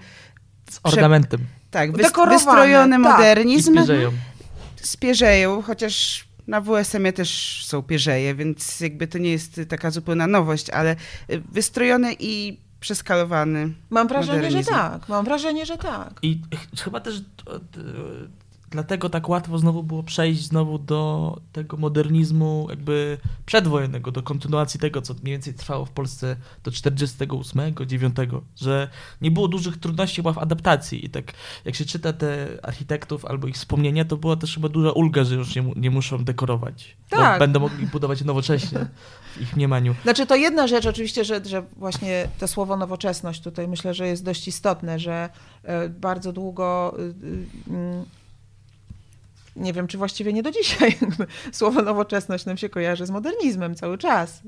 Z 0.69 0.80
ornamentem. 0.84 1.39
Tak, 1.71 1.91
wys- 1.91 1.97
Dekorowany, 1.97 2.38
wystrojony 2.38 2.95
tak. 2.95 2.99
I 2.99 3.03
modernizm 3.17 3.73
spierzeją. 3.73 4.12
z 4.81 4.97
pierzeją, 4.97 5.62
chociaż 5.62 6.25
na 6.47 6.62
WSM-ie 6.62 7.13
też 7.13 7.62
są 7.65 7.84
pierzeje, 7.84 8.36
więc 8.36 8.79
jakby 8.79 9.07
to 9.07 9.17
nie 9.17 9.31
jest 9.31 9.62
taka 9.69 9.91
zupełna 9.91 10.27
nowość, 10.27 10.69
ale 10.69 10.91
e, 10.91 10.95
wystrojony 11.51 12.15
i 12.19 12.57
przeskalowany. 12.79 13.69
Mam 13.89 14.07
wrażenie, 14.07 14.38
że 14.38 14.43
Modernizm. 14.43 14.71
tak. 14.71 15.10
Mam 15.10 15.25
wrażenie, 15.25 15.65
że 15.65 15.77
tak. 15.77 16.13
I 16.21 16.41
ch- 16.75 16.81
chyba 16.84 16.99
też 16.99 17.21
dlatego 18.71 19.10
tak 19.10 19.29
łatwo 19.29 19.57
znowu 19.57 19.84
było 19.84 20.03
przejść 20.03 20.43
znowu 20.43 20.79
do 20.79 21.38
tego 21.51 21.77
modernizmu 21.77 22.67
jakby 22.69 23.17
przedwojennego, 23.45 24.12
do 24.12 24.23
kontynuacji 24.23 24.79
tego, 24.79 25.01
co 25.01 25.13
mniej 25.13 25.34
więcej 25.34 25.53
trwało 25.53 25.86
w 25.86 25.91
Polsce 25.91 26.36
do 26.63 26.71
48, 26.71 27.75
9, 27.86 28.15
że 28.55 28.89
nie 29.21 29.31
było 29.31 29.47
dużych 29.47 29.77
trudności 29.77 30.15
chyba 30.15 30.34
w 30.34 30.38
adaptacji 30.38 31.05
i 31.05 31.10
tak 31.10 31.34
jak 31.65 31.75
się 31.75 31.86
czyta 31.86 32.13
te 32.13 32.47
architektów 32.63 33.25
albo 33.25 33.47
ich 33.47 33.55
wspomnienia, 33.55 34.05
to 34.05 34.17
była 34.17 34.36
też 34.36 34.53
chyba 34.55 34.69
duża 34.69 34.91
ulga, 34.91 35.23
że 35.23 35.36
już 35.36 35.55
nie, 35.55 35.73
nie 35.75 35.91
muszą 35.91 36.23
dekorować, 36.23 36.97
Tak. 37.10 37.39
będą 37.39 37.60
mogli 37.60 37.88
budować 37.88 38.23
nowocześnie 38.23 38.79
w 39.38 39.41
ich 39.41 39.55
mniemaniu. 39.55 39.95
Znaczy 40.03 40.25
to 40.25 40.36
jedna 40.36 40.67
rzecz 40.67 40.86
oczywiście, 40.86 41.25
że, 41.25 41.45
że 41.45 41.63
właśnie 41.77 42.27
to 42.39 42.47
słowo 42.47 42.77
nowoczesność 42.77 43.41
tutaj 43.41 43.67
myślę, 43.67 43.93
że 43.93 44.07
jest 44.07 44.23
dość 44.23 44.47
istotne, 44.47 44.99
że 44.99 45.29
e, 45.63 45.89
bardzo 45.89 46.34
długo 46.34 46.95
y, 46.99 47.01
y, 47.01 47.45
mm, 47.67 48.05
nie 49.55 49.73
wiem, 49.73 49.87
czy 49.87 49.97
właściwie 49.97 50.33
nie 50.33 50.43
do 50.43 50.51
dzisiaj 50.51 50.97
słowo 51.51 51.81
nowoczesność 51.81 52.45
nam 52.45 52.57
się 52.57 52.69
kojarzy 52.69 53.05
z 53.05 53.11
modernizmem 53.11 53.75
cały 53.75 53.97
czas. 53.97 54.41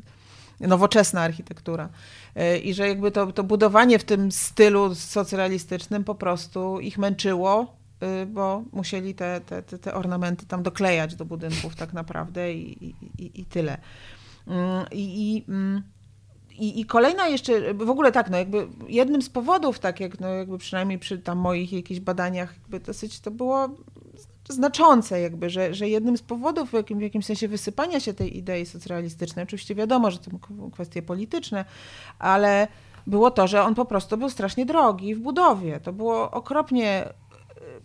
Nowoczesna 0.59 1.21
architektura. 1.21 1.89
E, 2.35 2.57
I 2.57 2.73
że 2.73 2.87
jakby 2.87 3.11
to, 3.11 3.31
to 3.31 3.43
budowanie 3.43 3.99
w 3.99 4.03
tym 4.03 4.31
stylu 4.31 4.95
socrealistycznym 4.95 6.03
po 6.03 6.15
prostu 6.15 6.79
ich 6.79 6.97
męczyło, 6.97 7.77
y, 8.23 8.25
bo 8.25 8.63
musieli 8.71 9.15
te, 9.15 9.41
te, 9.41 9.63
te, 9.63 9.79
te 9.79 9.93
ornamenty 9.93 10.45
tam 10.45 10.63
doklejać 10.63 11.15
do 11.15 11.25
budynków 11.25 11.75
tak 11.75 11.93
naprawdę 11.93 12.53
i, 12.53 12.87
i, 13.17 13.41
i, 13.41 13.45
tyle. 13.45 13.77
Mm, 14.47 14.85
I, 14.91 15.35
i, 15.35 15.45
mm, 15.49 15.83
i, 16.59 16.79
I 16.79 16.85
kolejna 16.85 17.27
jeszcze, 17.27 17.73
w 17.73 17.89
ogóle 17.89 18.11
tak, 18.11 18.29
no 18.29 18.37
jakby 18.37 18.67
jednym 18.87 19.21
z 19.21 19.29
powodów, 19.29 19.79
tak 19.79 19.99
jak 19.99 20.19
no 20.19 20.27
jakby 20.27 20.57
przynajmniej 20.57 20.99
przy 20.99 21.19
tam 21.19 21.37
moich 21.37 21.73
jakichś 21.73 21.99
badaniach, 21.99 22.55
jakby 22.57 22.79
dosyć 22.79 23.19
to 23.19 23.31
było 23.31 23.69
znaczące 24.49 25.19
jakby, 25.21 25.49
że, 25.49 25.73
że 25.73 25.89
jednym 25.89 26.17
z 26.17 26.21
powodów 26.21 26.69
w, 26.69 26.73
jakim, 26.73 26.99
w 26.99 27.01
jakimś 27.01 27.25
sensie 27.25 27.47
wysypania 27.47 27.99
się 27.99 28.13
tej 28.13 28.37
idei 28.37 28.65
socrealistycznej, 28.65 29.43
oczywiście 29.43 29.75
wiadomo, 29.75 30.11
że 30.11 30.19
to 30.19 30.31
kwestie 30.71 31.01
polityczne, 31.01 31.65
ale 32.19 32.67
było 33.07 33.31
to, 33.31 33.47
że 33.47 33.63
on 33.63 33.75
po 33.75 33.85
prostu 33.85 34.17
był 34.17 34.29
strasznie 34.29 34.65
drogi 34.65 35.15
w 35.15 35.19
budowie. 35.19 35.79
To 35.79 35.93
było 35.93 36.31
okropnie 36.31 37.13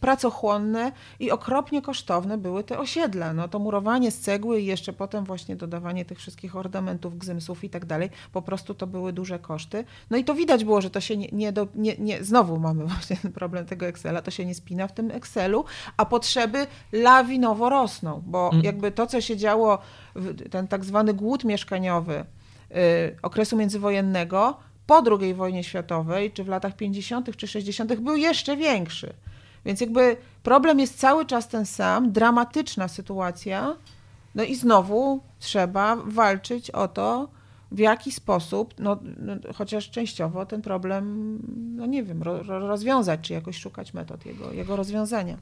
pracochłonne 0.00 0.92
i 1.20 1.30
okropnie 1.30 1.82
kosztowne 1.82 2.38
były 2.38 2.64
te 2.64 2.78
osiedla. 2.78 3.32
No 3.32 3.48
to 3.48 3.58
murowanie 3.58 4.11
z 4.11 4.20
cegły 4.20 4.61
i 4.61 4.66
jeszcze 4.66 4.92
potem 4.92 5.24
właśnie 5.24 5.56
dodawanie 5.56 6.04
tych 6.04 6.18
wszystkich 6.18 6.56
ornamentów, 6.56 7.18
gzymsów 7.18 7.64
i 7.64 7.70
tak 7.70 7.87
dalej, 7.87 8.11
po 8.32 8.42
prostu 8.42 8.74
to 8.74 8.87
były 8.87 9.12
duże 9.12 9.38
koszty. 9.38 9.84
No 10.11 10.16
i 10.16 10.24
to 10.24 10.34
widać 10.34 10.64
było, 10.64 10.80
że 10.80 10.90
to 10.90 11.00
się 11.00 11.16
nie, 11.16 11.28
nie, 11.32 11.52
do, 11.52 11.68
nie, 11.74 11.96
nie 11.98 12.24
znowu 12.24 12.58
mamy 12.58 12.84
właśnie 12.94 13.16
ten 13.16 13.32
problem 13.32 13.66
tego 13.66 13.87
Excela, 13.87 14.22
to 14.22 14.30
się 14.30 14.44
nie 14.44 14.54
spina 14.54 14.87
w 14.87 14.92
tym 14.92 15.11
Excelu, 15.11 15.64
a 15.96 16.04
potrzeby 16.04 16.66
lawinowo 16.92 17.68
rosną, 17.68 18.22
bo 18.26 18.48
Mm. 18.52 18.64
jakby 18.64 18.92
to, 18.92 19.06
co 19.06 19.20
się 19.20 19.37
działo, 19.37 19.78
ten 20.50 20.68
tak 20.68 20.84
zwany 20.84 21.14
głód 21.14 21.44
mieszkaniowy 21.44 22.24
y, 22.70 23.16
okresu 23.22 23.56
międzywojennego, 23.56 24.56
po 24.87 25.02
II 25.20 25.34
wojnie 25.34 25.64
światowej, 25.64 26.32
czy 26.32 26.44
w 26.44 26.48
latach 26.48 26.76
50. 26.76 27.37
czy 27.37 27.46
60. 27.46 27.94
był 27.94 28.16
jeszcze 28.16 28.56
większy. 28.56 29.14
Więc 29.68 29.81
jakby 29.81 30.16
problem 30.42 30.81
jest 30.81 30.98
cały 30.98 31.26
czas 31.26 31.48
ten 31.48 31.66
sam, 31.66 32.12
dramatyczna 32.12 32.88
sytuacja, 32.88 33.76
no 34.35 34.42
i 34.42 34.54
znowu 34.54 35.20
trzeba 35.38 35.96
walczyć 35.96 36.70
o 36.70 36.88
to, 36.88 37.28
w 37.72 37.78
jaki 37.78 38.12
sposób, 38.12 38.74
no, 38.78 38.98
no, 39.18 39.35
chociaż 39.54 39.90
częściowo 39.90 40.46
ten 40.46 40.62
problem, 40.62 41.38
no 41.76 41.87
nie 41.87 42.02
wiem, 42.02 42.22
ro, 42.22 42.42
ro, 42.42 42.59
rozwiązać, 42.59 43.20
czy 43.20 43.33
jakoś 43.33 43.59
szukać 43.59 43.94
metod 43.94 44.26
jego, 44.26 44.52
jego 44.52 44.76
rozwiązania. 44.76 45.37